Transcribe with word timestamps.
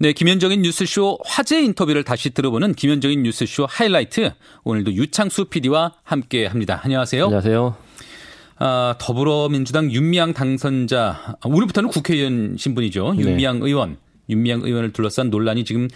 네, 0.00 0.12
김현정인 0.12 0.62
뉴스쇼 0.62 1.18
화제 1.24 1.60
인터뷰를 1.60 2.04
다시 2.04 2.30
들어보는 2.30 2.74
김현정인 2.74 3.24
뉴스쇼 3.24 3.66
하이라이트. 3.68 4.30
오늘도 4.62 4.92
유창수 4.92 5.46
PD와 5.46 5.94
함께 6.04 6.46
합니다. 6.46 6.80
안녕하세요. 6.84 7.24
안녕하세요. 7.24 7.76
아, 8.60 8.94
더불어민주당 9.00 9.90
윤미향 9.90 10.34
당선자, 10.34 11.36
오늘부터는 11.44 11.90
국회의원 11.90 12.54
신분이죠. 12.56 13.14
네. 13.14 13.22
윤미향 13.22 13.58
네. 13.58 13.66
의원. 13.66 13.96
윤미향 14.28 14.60
의원을 14.62 14.92
둘러싼 14.92 15.30
논란이 15.30 15.64
지금 15.64 15.88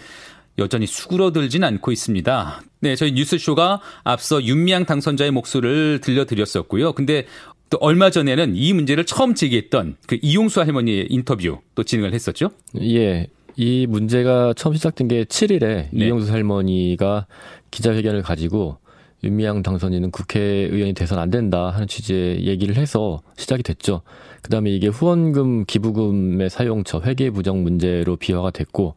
여전히 0.57 0.85
수그러들진 0.85 1.63
않고 1.63 1.93
있습니다. 1.93 2.61
네, 2.81 2.97
저희 2.97 3.13
뉴스쇼가 3.13 3.79
앞서 4.03 4.43
윤미향 4.43 4.83
당선자의 4.83 5.31
목소리를 5.31 6.01
들려드렸었고요. 6.01 6.91
근데 6.91 7.25
또 7.69 7.77
얼마 7.79 8.09
전에는 8.09 8.57
이 8.57 8.73
문제를 8.73 9.05
처음 9.05 9.33
제기했던 9.33 9.95
그 10.07 10.19
이용수 10.21 10.59
할머니의 10.59 11.07
인터뷰 11.09 11.59
또 11.73 11.83
진행을 11.83 12.13
했었죠. 12.13 12.51
예. 12.81 13.29
이 13.55 13.85
문제가 13.87 14.53
처음 14.55 14.75
시작된 14.75 15.07
게 15.07 15.23
7일에 15.25 15.59
네. 15.59 15.89
이영수 15.93 16.31
할머니가 16.31 17.27
기자회견을 17.71 18.21
가지고 18.21 18.77
윤미향 19.23 19.63
당선인은 19.63 20.11
국회의원이 20.11 20.93
돼선 20.93 21.17
안 21.17 21.29
된다 21.29 21.69
하는 21.69 21.87
취지의 21.87 22.45
얘기를 22.45 22.75
해서 22.75 23.21
시작이 23.37 23.63
됐죠. 23.63 24.01
그 24.41 24.49
다음에 24.49 24.69
이게 24.69 24.87
후원금 24.87 25.65
기부금의 25.65 26.49
사용처 26.49 27.01
회계 27.01 27.29
부정 27.29 27.63
문제로 27.63 28.17
비화가 28.17 28.51
됐고 28.51 28.95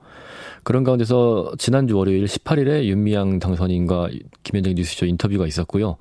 그런 0.65 0.83
가운데서 0.83 1.53
지난주 1.59 1.97
월요일 1.97 2.25
18일에 2.25 2.85
윤미향 2.85 3.39
당선인과 3.39 4.11
김현정 4.43 4.75
뉴스쇼 4.75 5.07
인터뷰가 5.07 5.47
있었고요. 5.47 5.97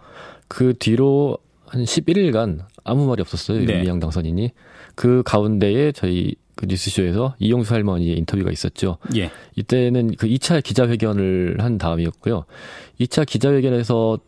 그 0.47 0.73
뒤로 0.79 1.37
한 1.67 1.83
11일간 1.83 2.61
아무 2.83 3.05
말이 3.05 3.21
없었어요. 3.21 3.63
네. 3.63 3.73
윤미향 3.75 3.99
당선인이. 3.99 4.51
그 4.95 5.21
가운데에 5.23 5.91
저희 5.91 6.35
그 6.55 6.65
뉴스쇼에서 6.67 7.35
이용수 7.39 7.73
할머니의 7.73 8.17
인터뷰가 8.17 8.51
있었죠. 8.51 8.97
예. 9.15 9.31
이때는 9.55 10.15
그 10.15 10.27
2차 10.27 10.63
기자회견을 10.63 11.57
한 11.59 11.77
다음이었고요. 11.77 12.45
2차 12.99 13.25
기자회견에서 13.25 14.19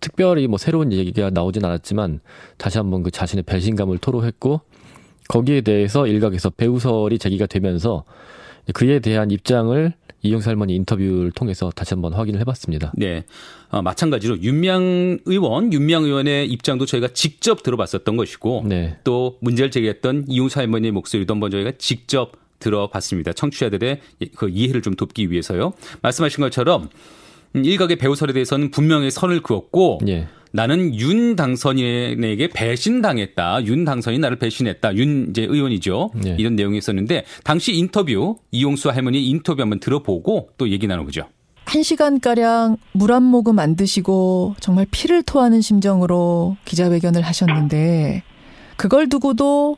특별히 0.00 0.46
뭐 0.46 0.58
새로운 0.58 0.92
얘기가 0.92 1.30
나오진 1.30 1.64
않았지만 1.64 2.20
다시 2.56 2.78
한번 2.78 3.02
그 3.02 3.10
자신의 3.10 3.42
배신감을 3.44 3.98
토로했고 3.98 4.60
거기에 5.28 5.60
대해서 5.60 6.06
일각에서 6.06 6.50
배우설이 6.50 7.18
제기가 7.18 7.46
되면서 7.46 8.04
그에 8.74 8.98
대한 8.98 9.30
입장을 9.30 9.92
이용수 10.22 10.48
할머니 10.48 10.74
인터뷰를 10.76 11.30
통해서 11.32 11.70
다시 11.74 11.94
한번 11.94 12.12
확인을 12.12 12.40
해봤습니다. 12.40 12.92
네. 12.94 13.24
어, 13.70 13.82
마찬가지로 13.82 14.42
윤명 14.42 15.18
의원, 15.24 15.72
윤명 15.72 16.04
의원의 16.04 16.48
입장도 16.48 16.86
저희가 16.86 17.08
직접 17.08 17.62
들어봤었던 17.62 18.16
것이고 18.16 18.64
네. 18.66 18.98
또 19.04 19.38
문제를 19.40 19.70
제기했던 19.70 20.26
이용수 20.28 20.58
할머니의 20.58 20.92
목소리도 20.92 21.34
한번 21.34 21.50
저희가 21.50 21.72
직접 21.78 22.32
들어봤습니다. 22.58 23.32
청취자들의 23.32 24.00
그 24.36 24.50
이해를 24.50 24.82
좀 24.82 24.94
돕기 24.94 25.30
위해서요. 25.30 25.72
말씀하신 26.02 26.42
것처럼 26.42 26.90
일각의 27.54 27.96
배우설에 27.96 28.32
대해서는 28.32 28.70
분명히 28.70 29.10
선을 29.10 29.42
그었고 29.42 30.00
네. 30.02 30.28
나는 30.52 30.94
윤 30.98 31.36
당선인에게 31.36 32.48
배신당했다. 32.48 33.64
윤 33.66 33.84
당선이 33.84 34.18
나를 34.18 34.38
배신했다. 34.38 34.96
윤 34.96 35.28
이제 35.30 35.42
의원이죠. 35.42 36.10
네. 36.14 36.36
이런 36.38 36.56
내용이 36.56 36.78
있었는데 36.78 37.24
당시 37.44 37.74
인터뷰 37.74 38.36
이용수 38.50 38.90
할머니 38.90 39.26
인터뷰 39.28 39.62
한번 39.62 39.80
들어보고 39.80 40.50
또 40.58 40.68
얘기 40.70 40.86
나눠보죠. 40.86 41.22
한 41.66 41.82
시간가량 41.84 42.78
물 42.92 43.12
한 43.12 43.22
모금 43.22 43.60
안 43.60 43.76
드시고 43.76 44.56
정말 44.58 44.86
피를 44.90 45.22
토하는 45.22 45.60
심정으로 45.60 46.56
기자회견을 46.64 47.22
하셨는데 47.22 48.24
그걸 48.76 49.08
두고도 49.08 49.76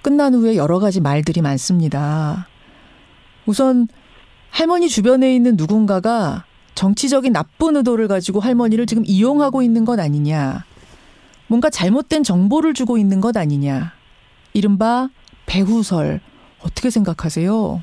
끝난 0.00 0.32
후에 0.34 0.56
여러 0.56 0.78
가지 0.78 1.00
말들이 1.02 1.42
많습니다. 1.42 2.48
우선 3.44 3.88
할머니 4.50 4.88
주변에 4.88 5.34
있는 5.34 5.56
누군가가 5.56 6.44
정치적인 6.78 7.32
나쁜 7.32 7.74
의도를 7.74 8.06
가지고 8.06 8.38
할머니를 8.38 8.86
지금 8.86 9.02
이용하고 9.04 9.62
있는 9.62 9.84
것 9.84 9.98
아니냐. 9.98 10.64
뭔가 11.48 11.70
잘못된 11.70 12.22
정보를 12.22 12.72
주고 12.72 12.98
있는 12.98 13.20
것 13.20 13.36
아니냐. 13.36 13.94
이른바 14.54 15.08
배후설. 15.46 16.20
어떻게 16.60 16.90
생각하세요? 16.90 17.82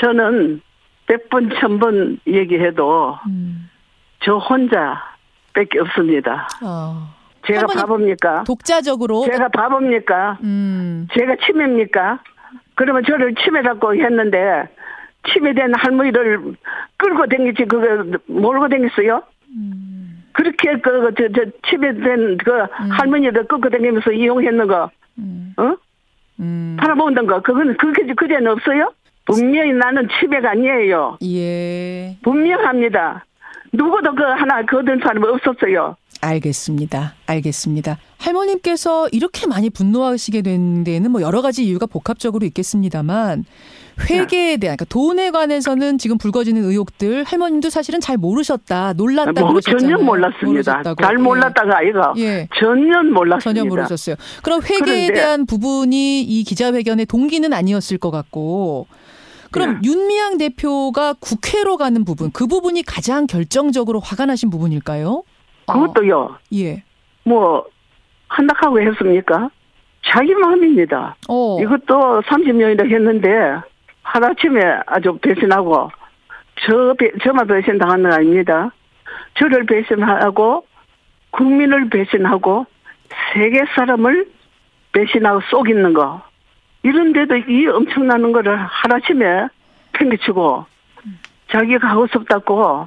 저는 0.00 0.60
100번, 1.06 1.50
1000번 1.54 2.18
얘기해도 2.26 3.16
음. 3.26 3.70
저 4.22 4.36
혼자 4.36 5.02
밖에 5.54 5.78
없습니다. 5.78 6.46
어. 6.62 7.08
제가 7.46 7.66
바보입니까? 7.66 8.44
독자적으로? 8.44 9.24
제가 9.24 9.48
바보입니까? 9.48 10.40
음. 10.42 11.08
제가 11.16 11.36
치매입니까? 11.46 12.22
그러면 12.74 13.02
저를 13.06 13.34
치매라고 13.34 13.94
했는데 13.94 14.68
치매된 15.32 15.74
할머니를 15.74 16.54
끌고 16.96 17.26
댕기지 17.26 17.64
그거 17.64 18.18
몰고 18.26 18.68
댕겼어요? 18.68 19.22
음. 19.50 20.24
그렇게 20.32 20.80
그저 20.80 21.28
저 21.34 21.44
치매된 21.68 22.38
그 22.38 22.50
음. 22.50 22.90
할머니들 22.90 23.46
끌고 23.46 23.68
댕기면서 23.70 24.12
이용했는 24.12 24.66
거, 24.66 24.90
음. 25.18 25.54
어? 25.56 25.76
음. 26.40 26.76
팔아먹는 26.80 27.26
거 27.26 27.40
그거는 27.40 27.76
그게 27.76 28.12
그제는 28.14 28.48
없어요? 28.48 28.92
분명히 29.26 29.72
나는 29.72 30.08
치매가 30.08 30.50
아니에요. 30.50 31.18
예. 31.22 32.16
분명합니다. 32.22 33.24
누구도 33.72 34.14
그 34.14 34.22
하나 34.22 34.62
거둔 34.66 35.00
사람 35.02 35.24
없었어요. 35.24 35.96
알겠습니다. 36.20 37.14
알겠습니다. 37.26 37.98
할머님께서 38.18 39.08
이렇게 39.12 39.46
많이 39.46 39.70
분노하시게 39.70 40.42
된 40.42 40.84
데에는 40.84 41.10
뭐 41.10 41.22
여러 41.22 41.42
가지 41.42 41.64
이유가 41.64 41.86
복합적으로 41.86 42.46
있겠습니다만 42.46 43.44
회계에 44.00 44.56
대한 44.56 44.76
그러니까 44.76 44.84
돈에 44.86 45.30
관해서는 45.30 45.98
지금 45.98 46.18
불거지는 46.18 46.64
의혹들 46.64 47.24
할머님도 47.24 47.70
사실은 47.70 48.00
잘 48.00 48.16
모르셨다 48.16 48.94
놀랐다 48.94 49.40
뭐, 49.40 49.60
전혀 49.60 49.96
몰랐습니다. 49.98 50.46
모르셨다고. 50.46 51.02
잘 51.02 51.18
예. 51.18 51.22
몰랐다가 51.22 51.78
아이가 51.78 52.14
예. 52.18 52.48
전혀 52.58 53.02
몰랐습니다. 53.02 53.60
전혀 53.60 53.64
모르셨어요. 53.64 54.16
그럼 54.42 54.60
회계에 54.62 55.12
대한 55.12 55.46
부분이 55.46 56.22
이 56.22 56.44
기자회견의 56.44 57.06
동기는 57.06 57.52
아니었을 57.52 57.98
것 57.98 58.10
같고 58.10 58.86
그럼 59.50 59.74
네. 59.74 59.88
윤미향 59.88 60.38
대표가 60.38 61.14
국회로 61.20 61.76
가는 61.76 62.04
부분 62.04 62.30
그 62.32 62.46
부분이 62.46 62.82
가장 62.82 63.26
결정적으로 63.26 64.00
화가 64.00 64.26
나신 64.26 64.50
부분일까요? 64.50 65.22
그것도요. 65.66 66.18
어. 66.20 66.38
예. 66.54 66.82
뭐 67.24 67.64
한다하고 68.28 68.80
했습니까? 68.80 69.50
자기 70.06 70.34
마음입니다. 70.34 71.16
어. 71.28 71.58
이것도 71.60 72.22
30년이나 72.22 72.84
했는데 72.90 73.28
하루아침에 74.04 74.60
아주 74.86 75.18
배신하고 75.18 75.90
저 76.60 76.94
저만 77.22 77.46
배신 77.46 77.78
당하는 77.78 78.10
거 78.10 78.16
아닙니다. 78.16 78.70
저를 79.34 79.66
배신하고 79.66 80.66
국민을 81.30 81.88
배신하고 81.90 82.66
세계 83.32 83.64
사람을 83.74 84.28
배신하고 84.92 85.40
속이는 85.50 85.92
거 85.94 86.22
이런데도 86.82 87.36
이 87.48 87.66
엄청나는 87.66 88.32
거를 88.32 88.56
하루아침에 88.56 89.48
팽개치고 89.94 90.66
자기가 91.50 91.88
하고 91.88 92.06
싶다고 92.06 92.86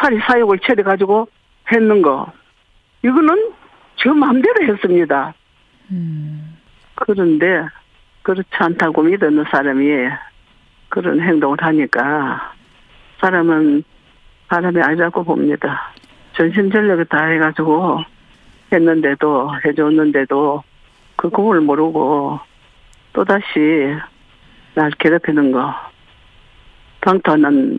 살이 0.00 0.18
사욕을 0.20 0.58
처리가지고 0.60 1.28
했는 1.72 2.02
거 2.02 2.32
이거는 3.02 3.52
저 3.96 4.12
마음대로 4.12 4.72
했습니다. 4.72 5.34
음. 5.90 6.56
그런데 6.94 7.66
그렇지 8.22 8.48
않다고 8.52 9.02
믿는 9.02 9.44
사람이 9.50 10.08
그런 10.92 11.18
행동을 11.22 11.56
하니까 11.58 12.52
사람은 13.18 13.82
사람이 14.50 14.78
아니라고 14.82 15.24
봅니다. 15.24 15.90
전심전력을 16.36 17.06
다 17.06 17.24
해가지고 17.24 18.00
했는데도 18.70 19.52
해줬는데도 19.64 20.62
그 21.16 21.30
공을 21.30 21.62
모르고 21.62 22.40
또다시 23.14 23.96
날 24.74 24.90
괴롭히는 24.98 25.52
거 25.52 25.74
방탄한 27.00 27.78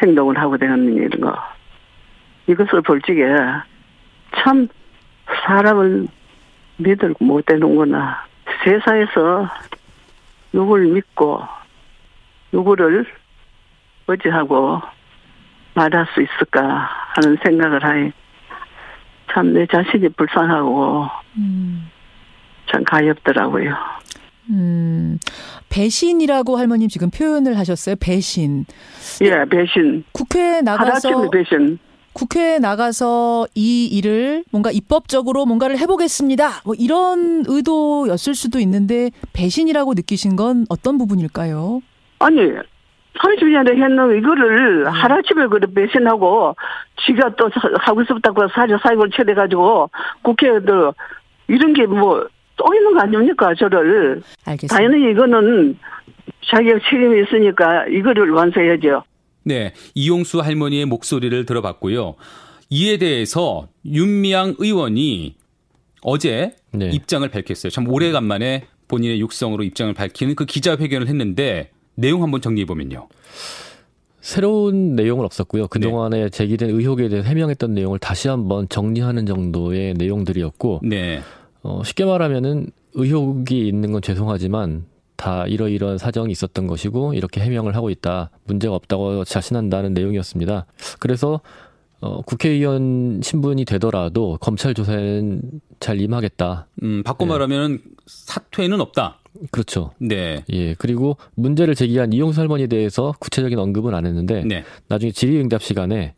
행동을 0.00 0.38
하고 0.38 0.56
되는 0.56 0.94
이런 0.94 1.20
거 1.20 1.36
이것을 2.46 2.80
볼 2.82 3.02
적에 3.02 3.24
참 4.36 4.68
사람을 5.46 6.06
믿을 6.76 7.14
못 7.18 7.44
되는구나. 7.44 8.24
세상에서 8.62 9.50
누구를 10.52 10.86
믿고 10.92 11.42
누구를 12.58 13.04
어찌하고 14.06 14.80
말할 15.74 16.06
수 16.14 16.22
있을까 16.22 16.88
하는 17.16 17.36
생각을 17.44 17.82
하니 17.84 18.12
참 19.32 19.52
내 19.52 19.66
자신이 19.66 20.08
불쌍하고 20.10 21.06
음. 21.38 21.90
참 22.70 22.84
가엽더라고요. 22.84 23.74
음, 24.50 25.18
배신이라고 25.70 26.56
할머님 26.56 26.88
지금 26.88 27.10
표현을 27.10 27.58
하셨어요. 27.58 27.96
배신. 27.98 28.64
예, 29.22 29.44
배신. 29.50 30.04
국회에 30.12 30.60
나가서 30.60 31.30
배신. 31.30 31.78
국회에 32.12 32.58
나가서 32.60 33.48
이 33.56 33.86
일을 33.86 34.44
뭔가 34.52 34.70
입법적으로 34.70 35.46
뭔가를 35.46 35.78
해보겠습니다. 35.78 36.60
뭐 36.64 36.74
이런 36.78 37.42
의도였을 37.48 38.36
수도 38.36 38.60
있는데 38.60 39.10
배신이라고 39.32 39.94
느끼신 39.94 40.36
건 40.36 40.66
어떤 40.68 40.96
부분일까요? 40.98 41.80
아니 42.24 42.40
30년에 43.18 43.70
했는 43.76 44.18
이거를 44.18 44.86
음. 44.86 44.88
하루아침에 44.88 45.46
그래 45.46 45.66
배신하고 45.72 46.56
지가 47.06 47.36
또 47.36 47.48
하고 47.80 48.02
싶다고 48.04 48.48
사주 48.48 48.76
사익을 48.82 49.10
쳐대가지고 49.10 49.90
국회에도 50.22 50.94
이런 51.48 51.72
게 51.74 51.84
뭐 51.86 52.26
또 52.56 52.72
있는 52.72 52.94
거 52.94 53.00
아닙니까 53.00 53.52
저를 53.58 54.22
알겠습니다. 54.44 54.76
당연히 54.76 55.10
이거는 55.10 55.76
자기가 56.46 56.78
책임이 56.88 57.22
있으니까 57.24 57.84
이거를 57.88 58.30
완수해야죠. 58.30 59.02
네, 59.42 59.72
이용수 59.96 60.38
할머니의 60.38 60.84
목소리를 60.86 61.46
들어봤고요. 61.46 62.14
이에 62.70 62.96
대해서 62.98 63.66
윤미향 63.84 64.54
의원이 64.58 65.34
어제 66.02 66.54
네. 66.72 66.90
입장을 66.90 67.28
밝혔어요. 67.28 67.70
참 67.70 67.88
오래간만에 67.88 68.66
본인의 68.86 69.20
육성으로 69.20 69.64
입장을 69.64 69.92
밝히는 69.92 70.36
그 70.36 70.44
기자회견을 70.44 71.08
했는데 71.08 71.72
내용 71.94 72.22
한번 72.22 72.40
정리해 72.40 72.66
보면요. 72.66 73.08
새로운 74.20 74.96
내용은 74.96 75.26
없었고요. 75.26 75.68
그동안에 75.68 76.22
네. 76.22 76.28
제기된 76.30 76.70
의혹에 76.70 77.08
대해 77.08 77.22
해명했던 77.22 77.74
내용을 77.74 77.98
다시 77.98 78.28
한번 78.28 78.68
정리하는 78.68 79.26
정도의 79.26 79.94
내용들이었고 79.94 80.80
네. 80.82 81.20
어, 81.62 81.82
쉽게 81.84 82.06
말하면은 82.06 82.70
의혹이 82.94 83.68
있는 83.68 83.92
건 83.92 84.00
죄송하지만 84.00 84.86
다 85.16 85.46
이러이러한 85.46 85.98
사정이 85.98 86.32
있었던 86.32 86.66
것이고 86.66 87.14
이렇게 87.14 87.40
해명을 87.40 87.76
하고 87.76 87.90
있다. 87.90 88.30
문제가 88.44 88.74
없다고 88.74 89.24
자신한다는 89.24 89.94
내용이었습니다. 89.94 90.66
그래서 90.98 91.40
어, 92.00 92.22
국회의원 92.22 93.20
신분이 93.22 93.64
되더라도 93.64 94.38
검찰 94.40 94.74
조사에는 94.74 95.42
잘 95.80 96.00
임하겠다. 96.00 96.66
음, 96.82 97.02
바꿔 97.02 97.24
말하면 97.26 97.72
네. 97.72 97.78
사퇴는 98.06 98.80
없다. 98.80 99.20
그렇죠. 99.50 99.92
네. 99.98 100.44
예. 100.52 100.74
그리고 100.74 101.16
문제를 101.34 101.74
제기한 101.74 102.12
이용수 102.12 102.40
할머니에 102.40 102.66
대해서 102.66 103.14
구체적인 103.18 103.58
언급은 103.58 103.94
안 103.94 104.06
했는데 104.06 104.44
네. 104.44 104.64
나중에 104.88 105.12
질의응답 105.12 105.62
시간에 105.62 106.14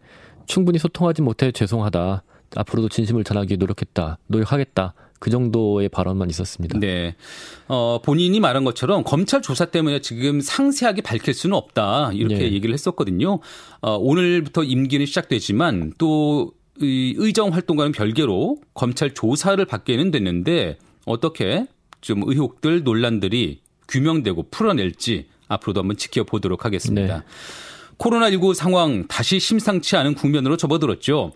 충분히 0.46 0.78
소통하지 0.78 1.22
못해 1.22 1.50
죄송하다. 1.50 2.22
앞으로도 2.56 2.88
진심을 2.88 3.24
전하기 3.24 3.56
노력했다. 3.56 4.18
노력하겠다. 4.26 4.94
그 5.18 5.30
정도의 5.30 5.88
발언만 5.88 6.30
있었습니다. 6.30 6.78
네. 6.78 7.14
어, 7.68 8.00
본인이 8.04 8.38
말한 8.40 8.64
것처럼 8.64 9.02
검찰 9.04 9.42
조사 9.42 9.64
때문에 9.64 10.00
지금 10.00 10.40
상세하게 10.40 11.02
밝힐 11.02 11.34
수는 11.34 11.56
없다. 11.56 12.10
이렇게 12.12 12.38
네. 12.38 12.52
얘기를 12.52 12.72
했었거든요. 12.72 13.40
어, 13.80 13.96
오늘부터 13.96 14.62
임기는 14.64 15.06
시작되지만 15.06 15.94
또 15.98 16.52
의정 16.78 17.52
활동과는 17.52 17.92
별개로 17.92 18.58
검찰 18.74 19.14
조사를 19.14 19.64
받게는 19.64 20.10
됐는데 20.10 20.78
어떻게 21.06 21.66
좀 22.00 22.22
의혹들 22.26 22.82
논란들이 22.82 23.60
규명되고 23.88 24.50
풀어낼지 24.50 25.26
앞으로도 25.48 25.80
한번 25.80 25.96
지켜보도록 25.96 26.64
하겠습니다. 26.64 27.18
네. 27.18 27.22
코로나19 27.98 28.54
상황 28.54 29.06
다시 29.06 29.38
심상치 29.38 29.96
않은 29.96 30.14
국면으로 30.14 30.56
접어들었죠. 30.56 31.32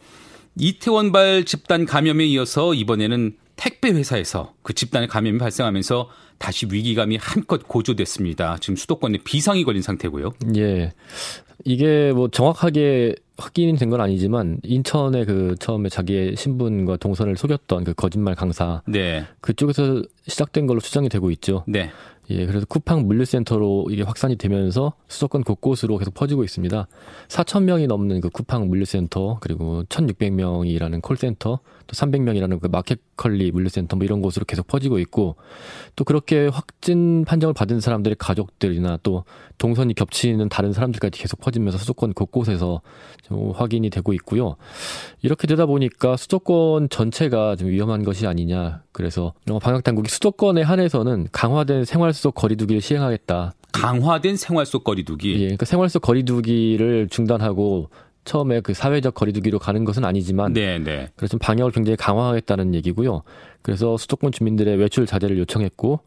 이태원발 0.58 1.44
집단 1.44 1.86
감염에 1.86 2.26
이어서 2.26 2.74
이번에는 2.74 3.36
택배 3.60 3.90
회사에서 3.90 4.54
그 4.62 4.72
집단의 4.72 5.06
감염이 5.06 5.36
발생하면서 5.38 6.08
다시 6.38 6.66
위기감이 6.70 7.18
한껏 7.20 7.60
고조됐습니다. 7.68 8.56
지금 8.60 8.74
수도권에 8.76 9.18
비상이 9.22 9.64
걸린 9.64 9.82
상태고요. 9.82 10.30
예. 10.56 10.94
이게 11.66 12.10
뭐 12.14 12.28
정확하게 12.28 13.14
확인이 13.36 13.76
된 13.76 13.90
건 13.90 14.00
아니지만 14.00 14.60
인천에 14.62 15.26
그 15.26 15.56
처음에 15.60 15.90
자기의 15.90 16.36
신분과 16.36 16.96
동선을 16.96 17.36
속였던 17.36 17.84
그 17.84 17.92
거짓말 17.92 18.34
강사 18.34 18.80
네. 18.86 19.26
그쪽에서 19.42 20.02
시작된 20.26 20.66
걸로 20.66 20.80
추정이 20.80 21.10
되고 21.10 21.30
있죠. 21.32 21.64
네. 21.66 21.90
예, 22.30 22.46
그래서 22.46 22.64
쿠팡 22.66 23.08
물류센터로 23.08 23.88
이게 23.90 24.02
확산이 24.02 24.36
되면서 24.36 24.92
수도권 25.08 25.42
곳곳으로 25.42 25.98
계속 25.98 26.14
퍼지고 26.14 26.44
있습니다. 26.44 26.86
4천 27.28 27.64
명이 27.64 27.88
넘는 27.88 28.20
그 28.20 28.30
쿠팡 28.30 28.68
물류센터 28.68 29.38
그리고 29.40 29.82
1,600명이라는 29.84 31.02
콜센터 31.02 31.58
또 31.86 31.92
300명이라는 31.92 32.60
그 32.60 32.68
마켓컬리 32.68 33.50
물류센터 33.50 33.96
뭐 33.96 34.04
이런 34.04 34.22
곳으로 34.22 34.44
계속 34.44 34.68
퍼지고 34.68 35.00
있고 35.00 35.34
또 35.96 36.04
그렇게 36.04 36.46
확진 36.46 37.24
판정을 37.24 37.52
받은 37.52 37.80
사람들의 37.80 38.14
가족들이나 38.18 39.00
또 39.02 39.24
동선이 39.58 39.94
겹치는 39.94 40.48
다른 40.48 40.72
사람들까지 40.72 41.20
계속 41.20 41.40
퍼지면서 41.40 41.78
수도권 41.78 42.12
곳곳에서 42.12 42.80
좀 43.22 43.50
확인이 43.50 43.90
되고 43.90 44.12
있고요. 44.12 44.54
이렇게 45.22 45.48
되다 45.48 45.66
보니까 45.66 46.16
수도권 46.16 46.90
전체가 46.90 47.56
좀 47.56 47.68
위험한 47.68 48.04
것이 48.04 48.28
아니냐. 48.28 48.82
그래서 48.92 49.32
방역 49.60 49.84
당국이 49.84 50.10
수도권에 50.10 50.62
한해서는 50.62 51.28
강화된 51.32 51.84
생활 51.84 52.12
속 52.12 52.34
거리두기를 52.34 52.80
시행하겠다. 52.80 53.52
강화된 53.72 54.36
생활 54.36 54.66
속 54.66 54.84
거리두기. 54.84 55.34
예, 55.34 55.38
그러니까 55.38 55.64
생활 55.64 55.88
속 55.88 56.00
거리두기를 56.02 57.08
중단하고 57.08 57.88
처음에 58.24 58.60
그 58.60 58.74
사회적 58.74 59.14
거리두기로 59.14 59.58
가는 59.58 59.84
것은 59.84 60.04
아니지만 60.04 60.52
네, 60.52 60.78
네. 60.78 61.08
그래서 61.16 61.32
좀 61.32 61.38
방역을 61.38 61.72
굉장히 61.72 61.96
강화하겠다는 61.96 62.74
얘기고요. 62.74 63.22
그래서 63.62 63.96
수도권 63.96 64.32
주민들의 64.32 64.76
외출 64.76 65.06
자제를 65.06 65.38
요청했고 65.38 66.00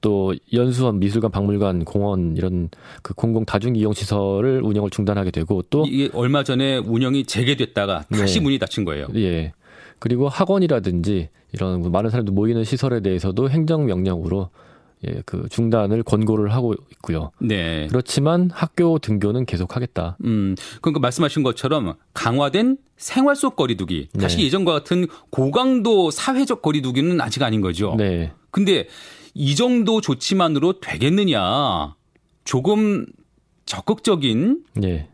또 0.00 0.34
연수원, 0.54 0.98
미술관, 0.98 1.30
박물관, 1.30 1.84
공원 1.84 2.34
이런 2.36 2.70
그 3.02 3.12
공공 3.12 3.44
다중 3.44 3.76
이용 3.76 3.92
시설을 3.92 4.62
운영을 4.62 4.88
중단하게 4.88 5.30
되고 5.30 5.60
또 5.68 5.84
이게 5.86 6.08
얼마 6.14 6.42
전에 6.42 6.78
운영이 6.78 7.24
재개됐다가 7.24 8.06
다시 8.10 8.38
네. 8.38 8.40
문이 8.40 8.58
닫힌 8.58 8.86
거예요. 8.86 9.08
예. 9.16 9.52
그리고 10.00 10.28
학원이라든지 10.28 11.28
이런 11.52 11.92
많은 11.92 12.10
사람들 12.10 12.34
모이는 12.34 12.64
시설에 12.64 13.00
대해서도 13.00 13.50
행정 13.50 13.86
명령으로 13.86 14.50
예, 15.06 15.22
그 15.24 15.48
중단을 15.48 16.02
권고를 16.02 16.52
하고 16.52 16.74
있고요. 16.92 17.30
네. 17.38 17.86
그렇지만 17.88 18.50
학교 18.52 18.98
등교는 18.98 19.46
계속하겠다. 19.46 20.18
음, 20.24 20.54
그러니까 20.82 21.00
말씀하신 21.00 21.42
것처럼 21.42 21.94
강화된 22.12 22.76
생활 22.96 23.34
속 23.34 23.56
거리두기, 23.56 24.08
네. 24.12 24.20
다시 24.20 24.42
예전과 24.42 24.72
같은 24.72 25.06
고강도 25.30 26.10
사회적 26.10 26.60
거리두기는 26.60 27.18
아직 27.20 27.42
아닌 27.42 27.62
거죠. 27.62 27.94
네. 27.96 28.32
근데 28.50 28.88
이 29.32 29.54
정도 29.54 30.00
조치만으로 30.00 30.80
되겠느냐? 30.80 31.94
조금 32.44 33.06
적극적인 33.64 34.64
네. 34.74 35.08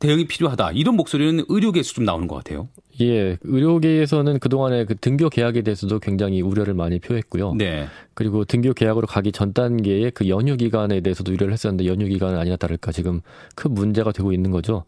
대응이 0.00 0.26
필요하다. 0.26 0.72
이런 0.72 0.96
목소리는 0.96 1.44
의료계에서 1.48 1.92
좀 1.92 2.04
나오는 2.04 2.26
것 2.26 2.36
같아요. 2.36 2.68
예, 3.00 3.36
의료계에서는 3.42 4.38
그동안에 4.38 4.86
그 4.86 4.96
등교 4.96 5.28
계약에 5.28 5.62
대해서도 5.62 6.00
굉장히 6.00 6.40
우려를 6.40 6.74
많이 6.74 6.98
표했고요. 6.98 7.54
네. 7.54 7.86
그리고 8.14 8.44
등교 8.44 8.72
계약으로 8.72 9.06
가기 9.06 9.30
전 9.30 9.52
단계의 9.52 10.10
그 10.12 10.28
연휴 10.28 10.56
기간에 10.56 11.00
대해서도 11.00 11.32
우려를 11.32 11.52
했었는데 11.52 11.86
연휴 11.86 12.06
기간은 12.06 12.38
아니나 12.38 12.56
다를까 12.56 12.92
지금 12.92 13.20
큰 13.54 13.72
문제가 13.74 14.10
되고 14.12 14.32
있는 14.32 14.50
거죠. 14.50 14.84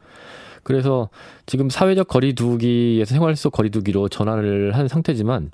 그래서 0.62 1.10
지금 1.44 1.68
사회적 1.68 2.08
거리두기에서 2.08 3.14
생활 3.14 3.36
속 3.36 3.52
거리두기로 3.52 4.08
전환을 4.08 4.72
한 4.74 4.88
상태지만 4.88 5.50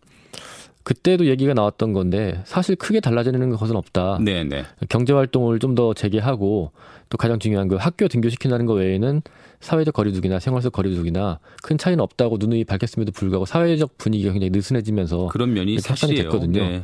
그때도 0.89 1.27
얘기가 1.27 1.53
나왔던 1.53 1.93
건데 1.93 2.41
사실 2.47 2.75
크게 2.75 3.01
달라지는 3.01 3.51
것은 3.51 3.77
없다. 3.77 4.21
네네. 4.23 4.45
네. 4.45 4.65
경제 4.89 5.13
활동을 5.13 5.59
좀 5.59 5.75
더 5.75 5.93
재개하고 5.93 6.73
또 7.11 7.19
가장 7.19 7.39
중요한 7.39 7.69
그 7.69 7.77
학교 7.77 8.09
등교시킨다는 8.09 8.65
것 8.65 8.73
외에는 8.73 9.21
사회적 9.61 9.93
거리두기나 9.93 10.41
생활 10.41 10.63
속 10.63 10.73
거리두기나 10.73 11.41
큰 11.63 11.77
차이는 11.77 12.03
없다고 12.03 12.39
누누이 12.41 12.65
밝혔음에도 12.65 13.13
불구하고 13.13 13.45
사회적 13.45 13.99
분위기가 13.99 14.33
굉장히 14.33 14.51
느슨해지면서 14.51 15.27
그런 15.27 15.53
면이 15.53 15.79
사실이 15.79 16.15
됐거든요. 16.23 16.63
네. 16.63 16.83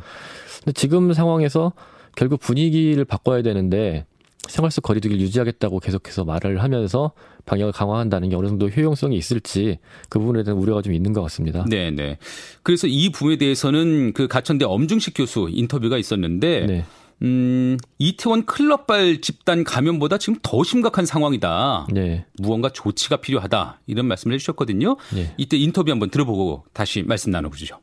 근데 0.59 0.71
지금 0.73 1.11
상황에서 1.13 1.73
결국 2.15 2.39
분위기를 2.39 3.05
바꿔야 3.05 3.41
되는데 3.41 4.05
생활 4.49 4.71
속 4.71 4.81
거리두기를 4.81 5.21
유지하겠다고 5.23 5.79
계속해서 5.79 6.25
말을 6.25 6.63
하면서 6.63 7.11
방역을 7.45 7.71
강화한다는 7.73 8.29
게 8.29 8.35
어느 8.35 8.47
정도 8.47 8.67
효용성이 8.67 9.17
있을지 9.17 9.79
그 10.09 10.19
부분에 10.19 10.43
대한 10.43 10.59
우려가 10.59 10.81
좀 10.81 10.93
있는 10.93 11.13
것 11.13 11.21
같습니다. 11.23 11.65
네, 11.67 11.91
네. 11.91 12.17
그래서 12.63 12.87
이 12.87 13.09
부분에 13.09 13.37
대해서는 13.37 14.13
그 14.13 14.27
가천대 14.27 14.65
엄중식 14.65 15.13
교수 15.15 15.47
인터뷰가 15.51 15.97
있었는데 15.97 16.65
네. 16.65 16.85
음, 17.21 17.77
이태원 17.97 18.45
클럽발 18.45 19.21
집단 19.21 19.63
감염보다 19.63 20.17
지금 20.17 20.39
더 20.41 20.63
심각한 20.63 21.05
상황이다. 21.05 21.87
네. 21.93 22.25
무언가 22.37 22.69
조치가 22.69 23.17
필요하다. 23.17 23.81
이런 23.87 24.05
말씀을 24.07 24.33
해주셨거든요. 24.35 24.97
네. 25.13 25.33
이때 25.37 25.57
인터뷰 25.57 25.91
한번 25.91 26.09
들어보고 26.09 26.65
다시 26.73 27.03
말씀 27.03 27.31
나눠보시죠. 27.31 27.79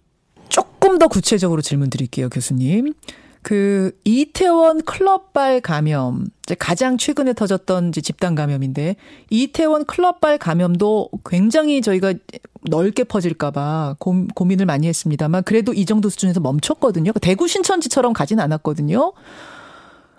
조금 0.48 0.98
더 0.98 1.08
구체적으로 1.08 1.62
질문 1.62 1.88
드릴게요, 1.88 2.28
교수님. 2.28 2.92
그 3.42 3.98
이태원 4.04 4.82
클럽발 4.82 5.60
감염 5.60 6.26
이제 6.44 6.54
가장 6.54 6.96
최근에 6.96 7.32
터졌던 7.32 7.88
이제 7.88 8.00
집단 8.00 8.34
감염인데 8.36 8.96
이태원 9.30 9.84
클럽발 9.84 10.38
감염도 10.38 11.10
굉장히 11.28 11.82
저희가 11.82 12.14
넓게 12.68 13.02
퍼질까봐 13.02 13.96
고, 13.98 14.44
민을 14.44 14.66
많이 14.66 14.86
했습니다만 14.86 15.42
그래도 15.42 15.72
이 15.72 15.84
정도 15.84 16.08
수준에서 16.08 16.38
멈췄거든요. 16.38 17.10
대구 17.20 17.48
신천지처럼 17.48 18.12
가진 18.12 18.38
않았거든요. 18.38 19.12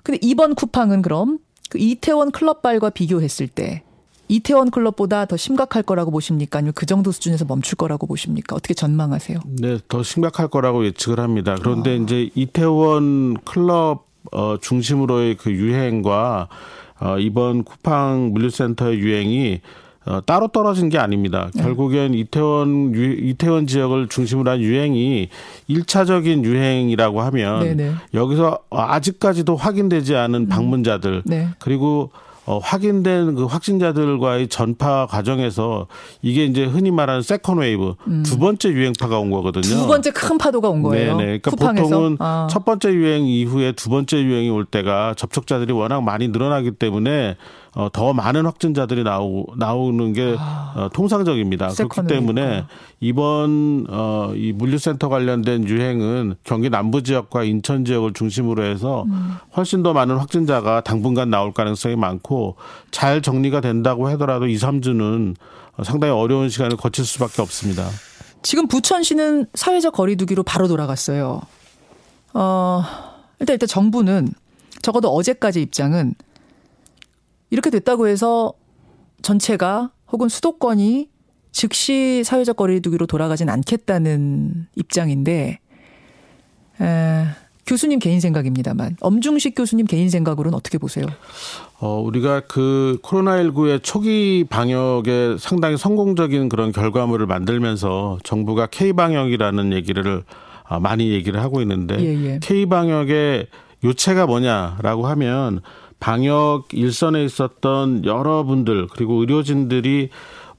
근데 0.03 0.19
이번 0.21 0.53
쿠팡은 0.53 1.01
그럼 1.01 1.39
그 1.69 1.77
이태원 1.77 2.31
클럽발과 2.31 2.89
비교했을 2.89 3.47
때 3.47 3.83
이태원 4.33 4.71
클럽보다 4.71 5.25
더 5.25 5.37
심각할 5.37 5.83
거라고 5.83 6.09
보십니까? 6.09 6.57
아니면 6.57 6.73
그 6.73 6.87
정도 6.87 7.11
수준에서 7.11 7.45
멈출 7.45 7.75
거라고 7.75 8.07
보십니까? 8.07 8.55
어떻게 8.55 8.73
전망하세요? 8.73 9.39
네, 9.45 9.77
더 9.87 10.01
심각할 10.01 10.47
거라고 10.47 10.85
예측을 10.85 11.19
합니다. 11.19 11.55
그런데 11.59 11.91
어. 11.91 11.95
이제 11.95 12.31
이태원 12.33 13.35
클럽 13.45 14.07
어, 14.31 14.57
중심으로의 14.59 15.35
그 15.35 15.51
유행과 15.51 16.47
어, 16.99 17.19
이번 17.19 17.63
쿠팡 17.63 18.31
물류센터의 18.33 18.97
유행이 18.97 19.61
어, 20.05 20.19
따로 20.25 20.47
떨어진 20.47 20.89
게 20.89 20.97
아닙니다. 20.97 21.51
네. 21.53 21.61
결국엔 21.61 22.15
이태원 22.15 22.95
유, 22.95 23.13
이태원 23.13 23.67
지역을 23.67 24.09
중심으로 24.09 24.49
한 24.49 24.59
유행이 24.61 25.29
일차적인 25.67 26.43
유행이라고 26.43 27.21
하면 27.21 27.59
네네. 27.59 27.75
네. 27.75 27.93
여기서 28.15 28.59
아직까지도 28.71 29.55
확인되지 29.55 30.15
않은 30.15 30.41
음. 30.41 30.49
방문자들 30.49 31.21
네. 31.25 31.49
그리고 31.59 32.09
어, 32.45 32.57
확인된 32.57 33.35
그 33.35 33.45
확진자들과의 33.45 34.49
전파 34.49 35.05
과정에서 35.05 35.87
이게 36.21 36.43
이제 36.45 36.65
흔히 36.65 36.91
말하는 36.91 37.21
second 37.21 37.59
wave 37.59 37.95
음. 38.07 38.23
두 38.23 38.37
번째 38.37 38.69
유행파가 38.69 39.17
온 39.17 39.31
거거든요. 39.31 39.63
두 39.63 39.87
번째 39.87 40.11
큰 40.11 40.37
파도가 40.37 40.69
온 40.69 40.81
거예요. 40.81 41.17
네네. 41.17 41.23
그러니까 41.23 41.51
쿠팡에서? 41.51 41.83
보통은 41.83 42.17
아. 42.19 42.47
첫 42.49 42.65
번째 42.65 42.91
유행 42.93 43.25
이후에 43.25 43.71
두 43.71 43.89
번째 43.89 44.21
유행이 44.21 44.49
올 44.49 44.65
때가 44.65 45.13
접촉자들이 45.15 45.71
워낙 45.71 46.01
많이 46.01 46.27
늘어나기 46.27 46.71
때문에 46.71 47.37
어, 47.75 47.89
더 47.91 48.13
많은 48.13 48.45
확진자들이 48.45 49.03
나오, 49.03 49.47
나오는 49.57 50.13
게 50.13 50.35
아, 50.37 50.73
어, 50.75 50.89
통상적입니다. 50.93 51.69
그렇기 51.69 52.07
때문에 52.07 52.65
이번 52.99 53.87
어, 53.89 54.31
이 54.35 54.51
물류센터 54.51 55.09
관련된 55.09 55.67
유행은 55.67 56.35
경기 56.43 56.69
남부 56.69 57.01
지역과 57.01 57.43
인천 57.43 57.83
지역을 57.83 58.13
중심으로 58.13 58.63
해서 58.63 59.03
음. 59.07 59.35
훨씬 59.57 59.81
더 59.81 59.93
많은 59.93 60.17
확진자가 60.17 60.81
당분간 60.81 61.31
나올 61.31 61.51
가능성이 61.51 61.95
많고 61.95 62.57
잘 62.91 63.21
정리가 63.21 63.61
된다고 63.61 64.07
하더라도 64.09 64.45
2, 64.45 64.55
3주는 64.55 65.35
상당히 65.83 66.13
어려운 66.13 66.49
시간을 66.49 66.77
거칠 66.77 67.03
수밖에 67.05 67.41
없습니다. 67.41 67.87
지금 68.43 68.67
부천시는 68.67 69.47
사회적 69.55 69.93
거리두기로 69.93 70.43
바로 70.43 70.67
돌아갔어요. 70.67 71.41
어, 72.35 72.83
일단 73.39 73.55
일단 73.55 73.67
정부는 73.67 74.27
적어도 74.83 75.09
어제까지 75.09 75.61
입장은 75.61 76.13
이렇게 77.53 77.69
됐다고 77.69 78.07
해서 78.07 78.53
전체가 79.21 79.91
혹은 80.11 80.27
수도권이 80.27 81.07
즉시 81.51 82.23
사회적 82.25 82.57
거리두기로 82.57 83.05
돌아가진 83.05 83.47
않겠다는 83.47 84.65
입장인데 84.75 85.59
에, 86.81 87.25
교수님 87.67 87.99
개인 87.99 88.19
생각입니다만 88.19 88.97
엄중식 89.01 89.53
교수님 89.55 89.85
개인 89.85 90.09
생각으로는 90.09 90.57
어떻게 90.57 90.79
보세요? 90.79 91.05
어, 91.79 92.01
우리가 92.03 92.41
그 92.47 92.97
코로나19의 93.03 93.83
초기 93.83 94.45
방역에 94.49 95.35
상당히 95.37 95.77
성공적인 95.77 96.49
그런 96.49 96.71
결과물을 96.71 97.27
만들면서 97.27 98.17
정부가 98.23 98.65
K방역이라는 98.65 99.73
얘기를 99.73 100.23
아, 100.63 100.79
많이 100.79 101.11
얘기를 101.11 101.39
하고 101.39 101.61
있는데 101.61 101.99
예, 101.99 102.31
예. 102.31 102.39
K방역의 102.41 103.45
요체가 103.83 104.25
뭐냐라고 104.25 105.05
하면 105.05 105.61
방역 106.03 106.65
일선에 106.73 107.23
있었던 107.23 108.03
여러분들 108.03 108.87
그리고 108.87 109.21
의료진들이 109.21 110.09